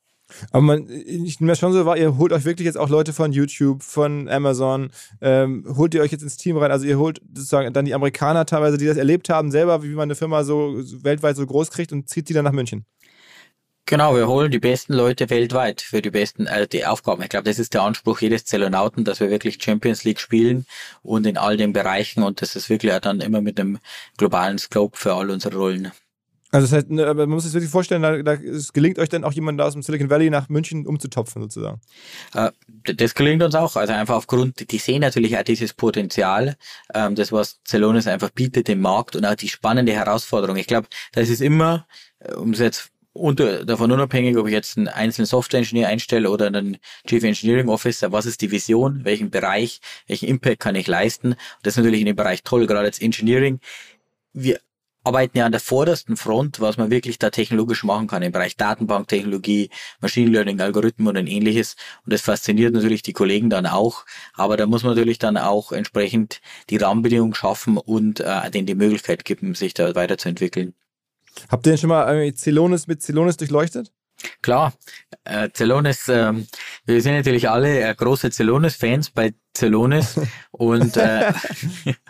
[0.51, 3.15] Aber man, ich nehme das schon so wahr, ihr holt euch wirklich jetzt auch Leute
[3.15, 4.91] von YouTube, von Amazon,
[5.23, 8.45] ähm, holt ihr euch jetzt ins Team rein, also ihr holt sozusagen dann die Amerikaner
[8.45, 11.93] teilweise, die das erlebt haben, selber, wie man eine Firma so weltweit so groß kriegt
[11.93, 12.85] und zieht die dann nach München.
[13.87, 17.23] Genau, wir holen die besten Leute weltweit für die besten äh, die Aufgaben.
[17.23, 20.67] Ich glaube, das ist der Anspruch jedes Zellonauten, dass wir wirklich Champions League spielen
[21.01, 23.79] und in all den Bereichen und das ist wirklich auch dann immer mit einem
[24.19, 25.91] globalen Scope für all unsere Rollen.
[26.51, 29.25] Also das heißt, ne, man muss sich wirklich vorstellen, da, da, es gelingt euch dann
[29.25, 31.81] auch jemanden aus dem Silicon Valley nach München umzutopfen sozusagen.
[32.35, 32.51] Äh,
[32.95, 33.77] das gelingt uns auch.
[33.77, 36.57] Also einfach aufgrund, die sehen natürlich auch dieses Potenzial,
[36.95, 40.57] ähm, das was Celonis einfach bietet dem Markt und auch die spannende Herausforderung.
[40.57, 41.87] Ich glaube, das ist immer,
[42.21, 46.47] äh, um es jetzt unter, davon unabhängig, ob ich jetzt einen einzelnen Software-Engineer einstelle oder
[46.47, 51.35] einen Chief Engineering Officer, was ist die Vision, welchen Bereich, welchen Impact kann ich leisten?
[51.63, 53.61] das ist natürlich in dem Bereich toll, gerade als Engineering.
[54.33, 54.61] Wir
[55.09, 58.57] arbeiten ja an der vordersten Front, was man wirklich da technologisch machen kann im Bereich
[58.57, 61.77] Datenbanktechnologie, Machine Learning, Algorithmen und ähnliches.
[62.05, 64.05] Und das fasziniert natürlich die Kollegen dann auch.
[64.35, 68.75] Aber da muss man natürlich dann auch entsprechend die Rahmenbedingungen schaffen und äh, denen die
[68.75, 70.75] Möglichkeit geben, sich da weiterzuentwickeln.
[71.49, 73.91] Habt ihr denn schon mal Celonis mit Celonis durchleuchtet?
[74.43, 74.75] Klar,
[75.25, 76.33] äh, Celonis, äh,
[76.85, 81.33] wir sind natürlich alle äh, große Celonis-Fans bei Celonis und äh,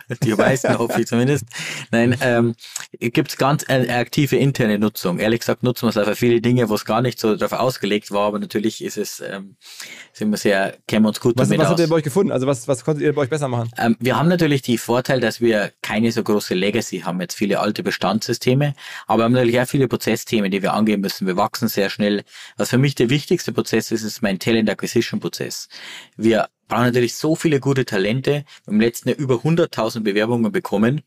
[0.23, 1.45] die meisten hoffe ich zumindest.
[1.91, 2.55] Nein, ähm,
[2.99, 5.19] gibt es ganz eine aktive interne Nutzung.
[5.19, 8.11] Ehrlich gesagt nutzen wir es einfach viele Dinge, wo es gar nicht so darauf ausgelegt
[8.11, 9.55] war, aber natürlich ist es, ähm,
[10.13, 11.71] sind wir sehr, kennen wir uns gut was, damit was aus.
[11.71, 12.31] habt ihr bei euch gefunden?
[12.31, 13.69] Also was, was konntet ihr bei euch besser machen?
[13.77, 17.59] Ähm, wir haben natürlich die Vorteil, dass wir keine so große Legacy haben, jetzt viele
[17.59, 18.73] alte Bestandssysteme,
[19.07, 21.27] aber wir haben natürlich auch viele Prozessthemen, die wir angehen müssen.
[21.27, 22.23] Wir wachsen sehr schnell.
[22.57, 25.69] Was für mich der wichtigste Prozess ist, ist mein Talent Acquisition Prozess.
[26.17, 28.31] Wir brauchen natürlich so viele gute Talente.
[28.31, 31.01] Wir haben im letzten Jahr über 100.000 Bewerbungen bekommen.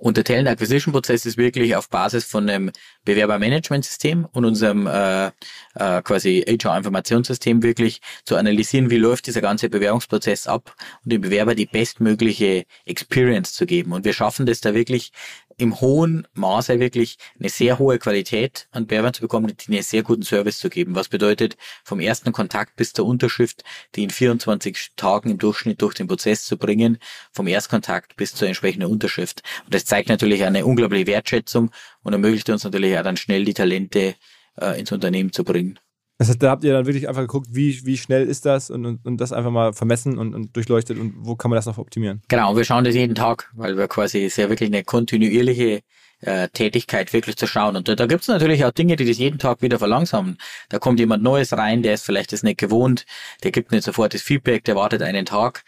[0.00, 2.70] Und der Talent Acquisition Prozess ist wirklich auf Basis von einem
[3.04, 10.46] Bewerbermanagementsystem und unserem äh, äh, quasi HR-Informationssystem wirklich zu analysieren, wie läuft dieser ganze Bewerbungsprozess
[10.46, 13.92] ab und dem Bewerber die bestmögliche Experience zu geben.
[13.92, 15.12] Und wir schaffen das da wirklich
[15.58, 20.02] im hohen Maße wirklich eine sehr hohe Qualität an Bewerbern zu bekommen, die einen sehr
[20.02, 20.94] guten Service zu geben.
[20.94, 25.94] Was bedeutet, vom ersten Kontakt bis zur Unterschrift, die in 24 Tagen im Durchschnitt durch
[25.94, 26.98] den Prozess zu bringen,
[27.32, 29.42] vom Erstkontakt bis zur entsprechenden Unterschrift.
[29.64, 31.70] Und das zeigt natürlich eine unglaubliche Wertschätzung
[32.02, 34.14] und ermöglicht uns natürlich auch dann schnell die Talente
[34.60, 35.78] äh, ins Unternehmen zu bringen.
[36.22, 38.86] Das heißt, da habt ihr dann wirklich einfach geguckt, wie, wie schnell ist das und,
[38.86, 41.78] und, und das einfach mal vermessen und, und durchleuchtet und wo kann man das noch
[41.78, 42.22] optimieren?
[42.28, 45.80] Genau, wir schauen das jeden Tag, weil wir quasi sehr wirklich eine kontinuierliche
[46.20, 47.74] äh, Tätigkeit wirklich zu schauen.
[47.74, 50.38] Und da, da gibt es natürlich auch Dinge, die das jeden Tag wieder verlangsamen.
[50.68, 53.04] Da kommt jemand Neues rein, der ist vielleicht das nicht gewohnt,
[53.42, 55.64] der gibt nicht sofort das Feedback, der wartet einen Tag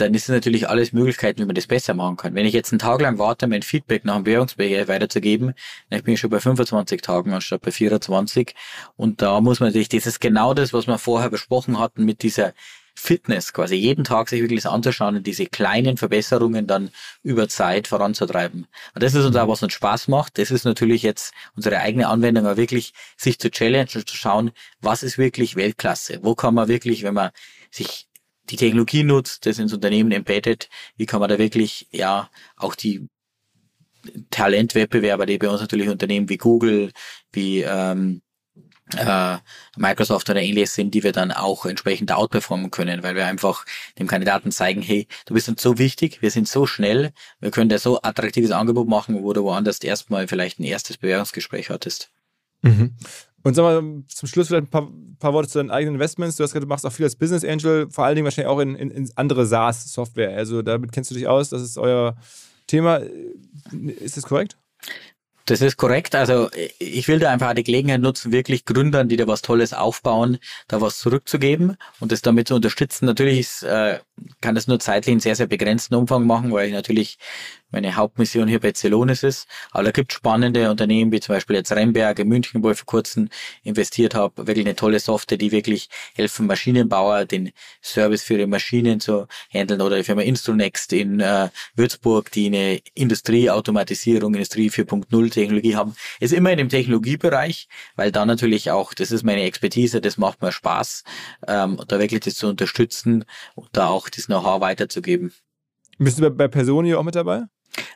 [0.00, 2.34] dann ist es natürlich alles Möglichkeiten, wie man das besser machen kann.
[2.34, 5.54] Wenn ich jetzt einen Tag lang warte, mein Feedback nach dem Bewerbungsbereich weiterzugeben,
[5.90, 8.54] dann bin ich schon bei 25 Tagen anstatt bei 24.
[8.96, 12.22] Und da muss man sich, das ist genau das, was wir vorher besprochen hatten mit
[12.22, 12.54] dieser
[12.98, 16.90] Fitness, quasi jeden Tag sich wirklich anzuschauen und diese kleinen Verbesserungen dann
[17.22, 18.66] über Zeit voranzutreiben.
[18.94, 20.36] Und das ist uns auch, was uns Spaß macht.
[20.36, 25.04] Das ist natürlich jetzt unsere eigene Anwendung, aber wirklich sich zu challengen zu schauen, was
[25.04, 26.18] ist wirklich Weltklasse?
[26.22, 27.30] Wo kann man wirklich, wenn man
[27.70, 28.07] sich
[28.50, 33.08] die Technologie nutzt, das ins Unternehmen embedded, wie kann man da wirklich ja auch die
[34.30, 36.92] Talentwettbewerber, die bei uns natürlich Unternehmen wie Google,
[37.32, 38.22] wie ähm,
[38.96, 39.36] äh,
[39.76, 43.64] Microsoft oder ähnliches sind, die wir dann auch entsprechend outperformen können, weil wir einfach
[43.98, 47.68] dem Kandidaten zeigen, hey, du bist uns so wichtig, wir sind so schnell, wir können
[47.68, 52.10] dir so attraktives Angebot machen, wo du woanders erstmal vielleicht ein erstes Bewerbungsgespräch hattest.
[52.62, 52.94] Mhm.
[53.48, 56.36] Und sag mal, zum Schluss vielleicht ein paar, paar, Worte zu deinen eigenen Investments.
[56.36, 58.58] Du hast gesagt, du machst auch viel als Business Angel, vor allen Dingen wahrscheinlich auch
[58.58, 60.36] in, in, in andere SaaS-Software.
[60.36, 62.14] Also damit kennst du dich aus, das ist euer
[62.66, 63.00] Thema.
[64.00, 64.58] Ist das korrekt?
[65.46, 66.14] Das ist korrekt.
[66.14, 70.36] Also ich will da einfach die Gelegenheit nutzen, wirklich Gründern, die da was Tolles aufbauen,
[70.66, 73.06] da was zurückzugeben und das damit zu unterstützen.
[73.06, 74.00] Natürlich ist, äh,
[74.42, 77.16] kann das nur zeitlich in sehr, sehr begrenzten Umfang machen, weil ich natürlich
[77.70, 79.46] meine Hauptmission hier bei Celonis ist.
[79.70, 82.86] Aber da gibt spannende Unternehmen, wie zum Beispiel jetzt Remberg in München, wo ich vor
[82.86, 83.28] kurzem
[83.62, 84.46] investiert habe.
[84.46, 87.52] Wirklich eine tolle Software, die wirklich helfen, Maschinenbauer den
[87.82, 89.80] Service für ihre Maschinen zu handeln.
[89.80, 95.94] Oder die Firma Instronext in äh, Würzburg, die eine Industrieautomatisierung, Industrie 4.0 Technologie haben.
[96.20, 100.42] Ist immer in dem Technologiebereich, weil da natürlich auch, das ist meine Expertise, das macht
[100.42, 101.04] mir Spaß,
[101.46, 105.32] ähm, da wirklich das zu unterstützen und da auch das Know-how weiterzugeben.
[105.98, 107.44] Bist du bei, bei Personio auch mit dabei?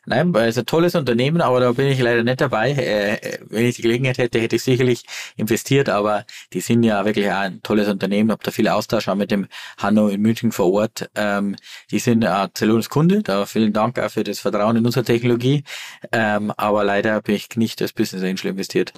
[0.06, 2.72] Nein, es ist ein tolles Unternehmen, aber da bin ich leider nicht dabei.
[2.72, 5.04] Äh, wenn ich die Gelegenheit hätte, hätte ich sicherlich
[5.36, 9.30] investiert, aber die sind ja wirklich ein tolles Unternehmen, habe da viel Austausch auch mit
[9.30, 9.46] dem
[9.78, 11.10] Hanno in München vor Ort.
[11.14, 11.56] Ähm,
[11.90, 12.26] die sind
[12.56, 15.64] Celonis Kunde, da vielen Dank auch für das Vertrauen in unsere Technologie,
[16.12, 18.92] ähm, aber leider bin ich nicht als Business Angel investiert.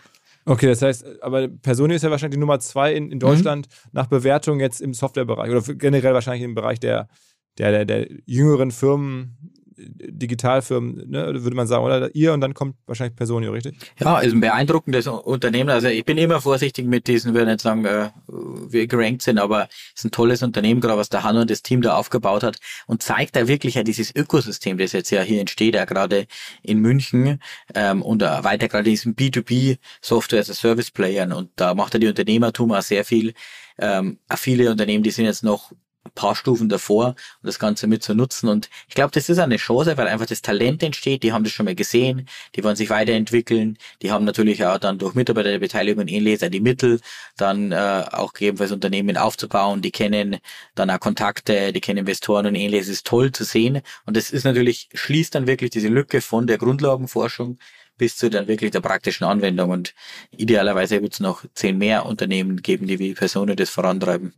[0.46, 3.90] Okay, das heißt, aber Personio ist ja wahrscheinlich die Nummer zwei in, in Deutschland mhm.
[3.92, 7.08] nach Bewertung jetzt im Softwarebereich oder generell wahrscheinlich im Bereich der,
[7.56, 12.76] der, der, der jüngeren Firmen, Digitalfirmen, ne, würde man sagen, oder ihr und dann kommt
[12.86, 13.76] wahrscheinlich Personio, richtig?
[13.98, 15.70] Ja, ist ein beeindruckendes Unternehmen.
[15.70, 19.68] Also ich bin immer vorsichtig mit diesen, würde nicht sagen, äh, wie gerankt sind, aber
[19.94, 22.58] es ist ein tolles Unternehmen, gerade was der Hanno und das Team da aufgebaut hat
[22.86, 26.26] und zeigt da wirklich ja dieses Ökosystem, das jetzt ja hier entsteht, ja gerade
[26.62, 27.40] in München
[27.74, 32.00] ähm, und weiter gerade diesen B2B Software as a Service Playern und da macht er
[32.00, 33.34] die Unternehmertum auch sehr viel.
[33.78, 35.72] Ähm, viele Unternehmen, die sind jetzt noch
[36.14, 38.48] paar Stufen davor und das Ganze mit zu nutzen.
[38.48, 41.22] Und ich glaube, das ist eine Chance, weil einfach das Talent entsteht.
[41.22, 43.78] Die haben das schon mal gesehen, die wollen sich weiterentwickeln.
[44.02, 47.00] Die haben natürlich auch dann durch Mitarbeiterbeteiligung und ähnliches die Mittel,
[47.36, 49.82] dann äh, auch gegebenenfalls Unternehmen aufzubauen.
[49.82, 50.38] Die kennen
[50.74, 52.88] dann auch Kontakte, die kennen Investoren und ähnliches.
[52.88, 53.80] Es ist toll zu sehen.
[54.06, 57.58] Und das ist natürlich, schließt dann wirklich diese Lücke von der Grundlagenforschung
[57.96, 59.70] bis zu dann wirklich der praktischen Anwendung.
[59.70, 59.94] Und
[60.30, 64.32] idealerweise wird es noch zehn mehr Unternehmen geben, die wie Personen das vorantreiben.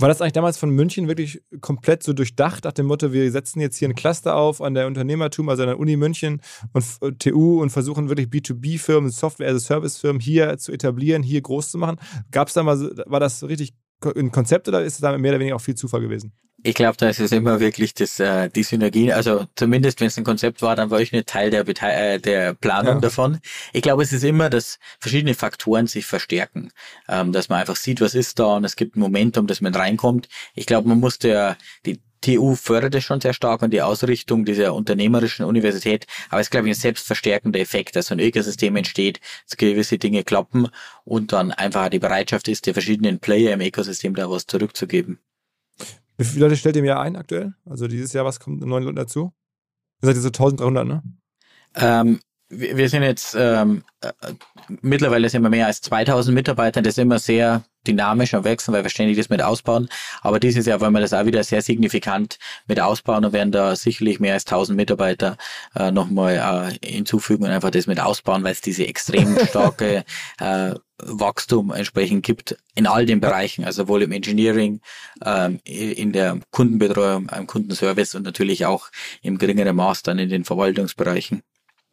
[0.00, 3.60] War das eigentlich damals von München wirklich komplett so durchdacht, nach dem Motto, wir setzen
[3.60, 6.40] jetzt hier ein Cluster auf an der Unternehmertum, also an der Uni München
[6.72, 11.98] und äh, TU und versuchen wirklich B2B-Firmen, Software-as-a-Service-Firmen hier zu etablieren, hier groß zu machen?
[12.30, 13.74] Gab es da war das richtig
[14.14, 16.32] ein Konzept oder ist es da mehr oder weniger auch viel Zufall gewesen?
[16.64, 19.12] Ich glaube, da ist es immer wirklich das, äh, die Synergie.
[19.12, 22.18] Also zumindest, wenn es ein Konzept war, dann war ich nicht Teil der, Bete äh,
[22.18, 23.00] der Planung ja.
[23.00, 23.38] davon.
[23.72, 26.72] Ich glaube, es ist immer, dass verschiedene Faktoren sich verstärken.
[27.08, 29.72] Ähm, dass man einfach sieht, was ist da und es gibt ein Momentum, dass man
[29.72, 30.28] reinkommt.
[30.54, 31.56] Ich glaube, man muss der,
[31.86, 36.06] die TU fördert es schon sehr stark und die Ausrichtung dieser unternehmerischen Universität.
[36.28, 39.98] Aber es ist, glaube ich, ein selbstverstärkender Effekt, dass so ein Ökosystem entsteht, dass gewisse
[39.98, 40.68] Dinge klappen
[41.04, 45.20] und dann einfach die Bereitschaft ist, der verschiedenen Player im Ökosystem da was zurückzugeben.
[46.18, 47.54] Wie viele Leute stellt ihr im Jahr ein aktuell?
[47.64, 49.32] Also dieses Jahr, was kommt neun Leute dazu?
[50.02, 51.02] Ihr seid jetzt so 1300, ne?
[51.76, 54.12] Ähm, wir sind jetzt ähm, äh,
[54.80, 56.82] mittlerweile sind wir mehr als 2000 Mitarbeiter.
[56.82, 59.88] Das ist immer sehr dynamisch am Wechseln, weil wir ständig das mit ausbauen.
[60.22, 63.76] Aber dieses Jahr wollen wir das auch wieder sehr signifikant mit ausbauen und werden da
[63.76, 65.36] sicherlich mehr als 1000 Mitarbeiter
[65.76, 70.04] äh, nochmal äh, hinzufügen und einfach das mit ausbauen, weil es diese extrem starke
[70.40, 74.80] äh, Wachstum entsprechend gibt in all den Bereichen, also sowohl im Engineering,
[75.24, 78.88] ähm, in der Kundenbetreuung, im Kundenservice und natürlich auch
[79.22, 81.42] im geringeren Maß dann in den Verwaltungsbereichen.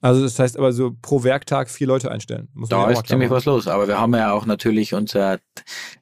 [0.01, 2.47] Also das heißt aber so pro Werktag vier Leute einstellen.
[2.53, 3.67] Muss da ist ziemlich was los.
[3.67, 5.39] Aber wir haben ja auch natürlich unser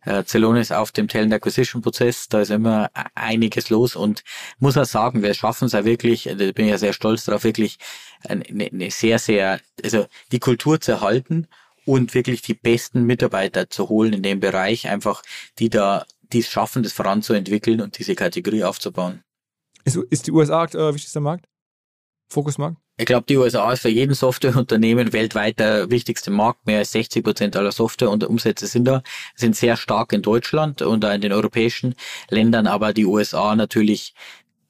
[0.03, 2.27] äh, Celonis auf dem Talent Acquisition Prozess.
[2.27, 4.23] Da ist immer einiges los und
[4.59, 7.45] muss auch sagen, wir schaffen es ja wirklich, da bin ich ja sehr stolz darauf,
[7.45, 7.77] wirklich
[8.27, 11.47] eine, eine sehr, sehr, also die Kultur zu erhalten
[11.85, 15.21] und wirklich die besten Mitarbeiter zu holen in dem Bereich, einfach
[15.59, 19.23] die da, die es schaffen, das voranzuentwickeln und diese Kategorie aufzubauen.
[19.85, 21.47] Ist, ist die USA euer wichtigster Markt?
[22.29, 22.77] Fokusmarkt?
[22.95, 26.67] Ich glaube, die USA ist für jeden Softwareunternehmen weltweit der wichtigste Markt.
[26.67, 29.01] Mehr als 60 Prozent aller Software und Umsätze sind da,
[29.35, 31.95] sind sehr stark in Deutschland und in den europäischen
[32.29, 34.13] Ländern, aber die USA natürlich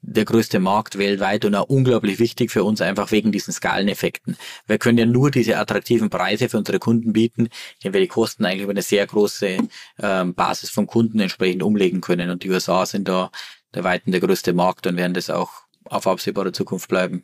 [0.06, 4.38] der größte Markt weltweit und auch unglaublich wichtig für uns einfach wegen diesen Skaleneffekten.
[4.68, 8.46] Wir können ja nur diese attraktiven Preise für unsere Kunden bieten, indem wir die Kosten
[8.46, 9.58] eigentlich über eine sehr große
[10.00, 12.30] ähm, Basis von Kunden entsprechend umlegen können.
[12.30, 13.32] Und die USA sind da
[13.74, 15.52] der weiten der größte Markt und werden das auch
[15.86, 17.24] auf absehbare Zukunft bleiben.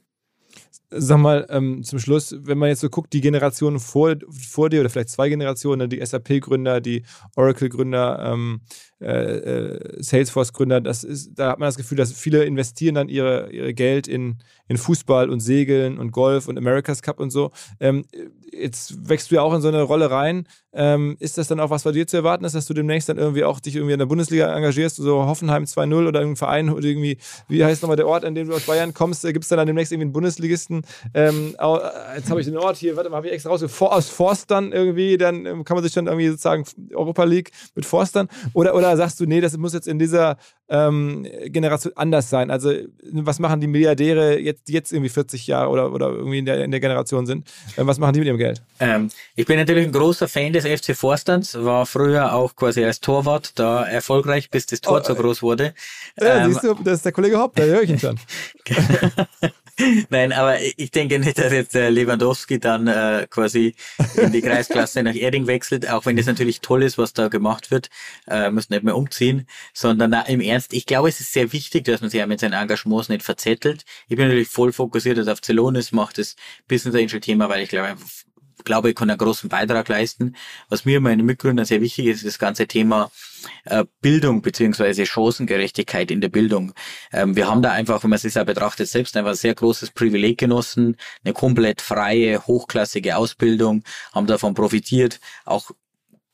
[0.91, 4.79] Sag mal, ähm, zum Schluss, wenn man jetzt so guckt, die Generationen vor, vor dir
[4.79, 7.03] oder vielleicht zwei Generationen, die SAP-Gründer, die
[7.35, 8.61] Oracle-Gründer, ähm,
[8.99, 14.07] äh, äh, Salesforce-Gründer, da hat man das Gefühl, dass viele investieren dann ihre, ihre Geld
[14.07, 14.39] in,
[14.70, 17.51] in Fußball und Segeln und Golf und America's Cup und so.
[17.82, 18.05] Ähm,
[18.51, 20.47] jetzt wächst du ja auch in so eine Rolle rein.
[20.72, 23.17] Ähm, ist das dann auch was bei dir zu erwarten ist, dass du demnächst dann
[23.17, 26.86] irgendwie auch dich irgendwie in der Bundesliga engagierst, so Hoffenheim 2-0 oder irgendein Verein oder
[26.86, 27.17] irgendwie,
[27.47, 29.24] wie heißt nochmal der Ort, an dem du aus Bayern kommst?
[29.24, 30.84] Gibt es dann, dann demnächst irgendwie einen Bundesligisten?
[31.15, 31.55] Ähm,
[32.15, 35.17] jetzt habe ich den Ort hier, warte mal, habe ich extra raus, aus Forstern irgendwie,
[35.17, 36.63] dann ähm, kann man sich dann irgendwie sozusagen
[36.93, 40.38] Europa League mit Forstern oder, oder sagst du, nee, das muss jetzt in dieser
[40.70, 42.51] ähm, Generation anders sein?
[42.51, 42.72] Also,
[43.11, 46.64] was machen die Milliardäre jetzt, die jetzt irgendwie 40 Jahre oder, oder irgendwie in der,
[46.64, 47.47] in der Generation sind?
[47.78, 48.62] Ähm, was machen die mit ihrem Geld?
[48.80, 52.99] Ähm, ich bin natürlich ein großer Fan des FC Vorstands, war früher auch quasi als
[52.99, 55.74] Torwart da erfolgreich, bis das Tor oh, so groß wurde.
[56.20, 58.20] Ja, ähm, siehst du, das ist der Kollege Hopp, da höre ich ihn schon.
[60.09, 63.75] Nein, aber ich denke nicht, dass jetzt äh, Lewandowski dann äh, quasi
[64.15, 67.71] in die Kreisklasse nach Erding wechselt, auch wenn das natürlich toll ist, was da gemacht
[67.71, 67.89] wird,
[68.27, 71.86] äh, muss nicht mehr umziehen, sondern na, im Ernst, ich glaube, es ist sehr wichtig,
[71.86, 73.86] dass man sich ja mit seinen Engagements nicht verzettelt.
[74.07, 76.36] Ich bin natürlich voll fokussiert auf Celonis, macht das
[76.67, 77.95] Business Angel Thema, weil ich glaube,
[78.70, 80.36] glaube, ich kann einen großen Beitrag leisten.
[80.70, 83.11] Was mir meinen Mitgründern sehr wichtig ist, ist das ganze Thema
[83.65, 86.74] äh, Bildung beziehungsweise Chancengerechtigkeit in der Bildung.
[87.11, 89.91] Ähm, wir haben da einfach, wenn man sich da betrachtet, selbst einfach ein sehr großes
[89.91, 95.72] Privileg genossen, eine komplett freie, hochklassige Ausbildung, haben davon profitiert, auch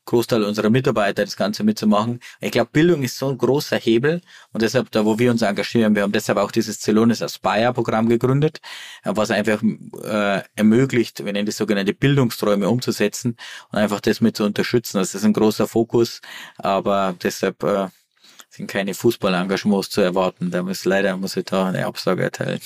[0.06, 2.20] Großteil unserer Mitarbeiter das Ganze mitzumachen.
[2.40, 5.94] Ich glaube, Bildung ist so ein großer Hebel und deshalb, da wo wir uns engagieren,
[5.94, 8.60] wir haben deshalb auch dieses Celonis Aspire-Programm gegründet,
[9.04, 13.36] was einfach äh, ermöglicht, nennen das sogenannte Bildungsträume umzusetzen
[13.70, 14.98] und einfach das mit zu unterstützen.
[14.98, 16.20] Das ist ein großer Fokus,
[16.56, 17.88] aber deshalb äh,
[18.48, 20.50] sind keine Fußballengagements zu erwarten.
[20.50, 22.60] Da muss leider muss ich da eine Absage erteilen.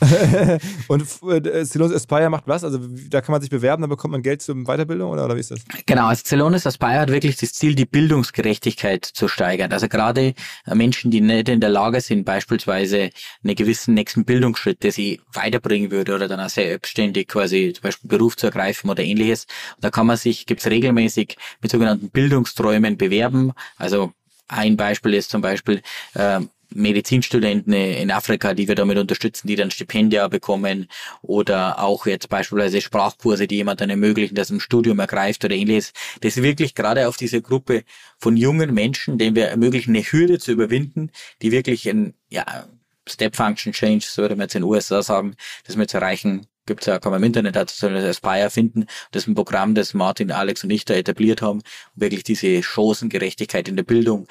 [0.88, 2.64] und äh, Celonis Aspire macht was?
[2.64, 2.78] Also
[3.08, 5.50] da kann man sich bewerben, da bekommt man Geld zur Weiterbildung oder, oder wie ist
[5.50, 5.60] das?
[5.86, 9.72] Genau, also Celonis Aspire hat wirklich das Ziel, die Bildungsgerechtigkeit zu steigern.
[9.72, 10.34] Also gerade
[10.66, 13.10] äh, Menschen, die nicht in der Lage sind, beispielsweise
[13.42, 18.08] einen gewissen nächsten Bildungsschritt, der sie weiterbringen würde oder dann auch selbstständig quasi zum Beispiel
[18.08, 19.46] Beruf zu ergreifen oder ähnliches.
[19.80, 23.52] da kann man sich, gibt's regelmäßig mit sogenannten Bildungsträumen bewerben.
[23.76, 24.12] Also
[24.48, 25.82] ein Beispiel ist zum Beispiel
[26.14, 26.40] äh,
[26.70, 30.88] Medizinstudenten in Afrika, die wir damit unterstützen, die dann Stipendia bekommen
[31.22, 35.92] oder auch jetzt beispielsweise Sprachkurse, die jemand dann ermöglichen, dass ein Studium ergreift oder ähnliches.
[36.20, 37.84] Das ist wirklich gerade auf diese Gruppe
[38.18, 41.10] von jungen Menschen, denen wir ermöglichen, eine Hürde zu überwinden,
[41.42, 42.66] die wirklich ein, ja,
[43.06, 45.36] Step Function Change, so würde man jetzt in den USA sagen,
[45.66, 48.86] das wir zu erreichen, gibt's ja, kann man im Internet dazu das Aspire finden.
[49.10, 51.62] Das ist ein Programm, das Martin, Alex und ich da etabliert haben, um
[51.94, 54.26] wirklich diese Chancengerechtigkeit in der Bildung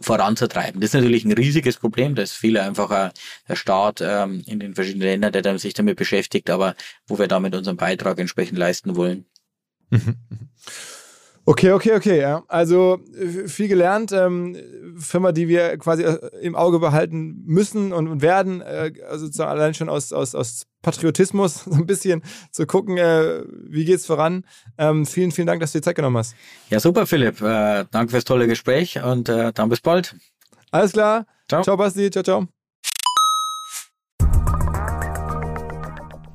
[0.00, 0.80] voranzutreiben.
[0.80, 3.12] Das ist natürlich ein riesiges Problem, da ist viel einfacher
[3.48, 6.74] der Staat ähm, in den verschiedenen Ländern, der sich damit beschäftigt, aber
[7.06, 9.26] wo wir damit unseren Beitrag entsprechend leisten wollen.
[9.90, 10.16] Mhm.
[11.46, 12.20] Okay, okay, okay.
[12.20, 12.44] Ja.
[12.48, 14.12] Also äh, viel gelernt.
[14.12, 14.56] Ähm,
[14.98, 18.60] Firma, die wir quasi äh, im Auge behalten müssen und werden.
[18.60, 23.84] Äh, also allein schon aus, aus, aus Patriotismus so ein bisschen zu gucken, äh, wie
[23.84, 24.44] geht's voran.
[24.78, 26.34] Ähm, vielen, vielen Dank, dass du dir Zeit genommen hast.
[26.68, 27.40] Ja, super, Philipp.
[27.40, 30.16] Äh, danke fürs tolle Gespräch und äh, dann bis bald.
[30.70, 31.26] Alles klar.
[31.48, 31.62] Ciao.
[31.62, 32.10] Ciao, Basti.
[32.10, 32.59] Ciao, ciao.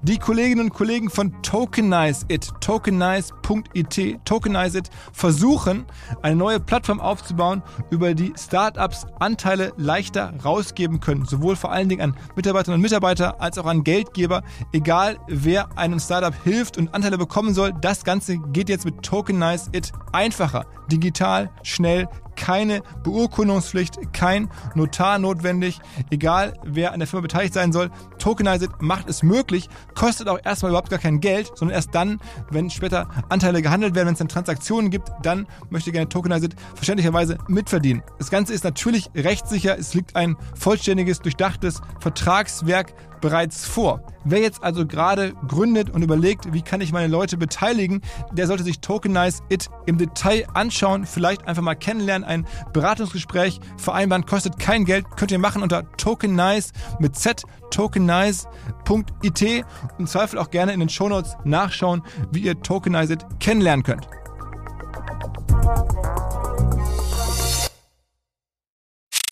[0.08, 5.86] Die Kolleginnen und Kollegen von Tokenize It, tokenize.it, Tokenize It versuchen,
[6.22, 11.26] eine neue Plattform aufzubauen, über die Startups Anteile leichter rausgeben können.
[11.26, 14.44] Sowohl vor allen Dingen an Mitarbeiterinnen und Mitarbeiter als auch an Geldgeber.
[14.74, 19.72] Egal wer einem Startup hilft und Anteile bekommen soll, das Ganze geht jetzt mit Tokenize
[19.72, 25.80] It einfacher, digital, schnell, keine Beurkundungspflicht, kein Notar notwendig,
[26.10, 27.90] egal wer an der Firma beteiligt sein soll.
[28.18, 32.20] Tokenize macht es möglich, kostet auch erstmal überhaupt gar kein Geld, sondern erst dann,
[32.52, 37.38] wenn später Anteile gehandelt werden, wenn es dann Transaktionen gibt, dann möchte gerne Tokenize verständlicherweise
[37.48, 38.04] mitverdienen.
[38.18, 42.94] Das Ganze ist natürlich rechtssicher, es liegt ein vollständiges, durchdachtes Vertragswerk
[43.26, 44.04] bereits vor.
[44.24, 48.64] Wer jetzt also gerade gründet und überlegt, wie kann ich meine Leute beteiligen, der sollte
[48.64, 54.86] sich Tokenize It im Detail anschauen, vielleicht einfach mal kennenlernen, ein Beratungsgespräch vereinbaren, kostet kein
[54.86, 57.42] Geld, könnt ihr machen unter Tokenize mit Z,
[57.72, 59.66] tokenize.it.
[59.98, 64.08] Im Zweifel auch gerne in den Shownotes nachschauen, wie ihr Tokenize It kennenlernen könnt.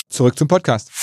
[0.10, 1.03] Zurück zum Podcast.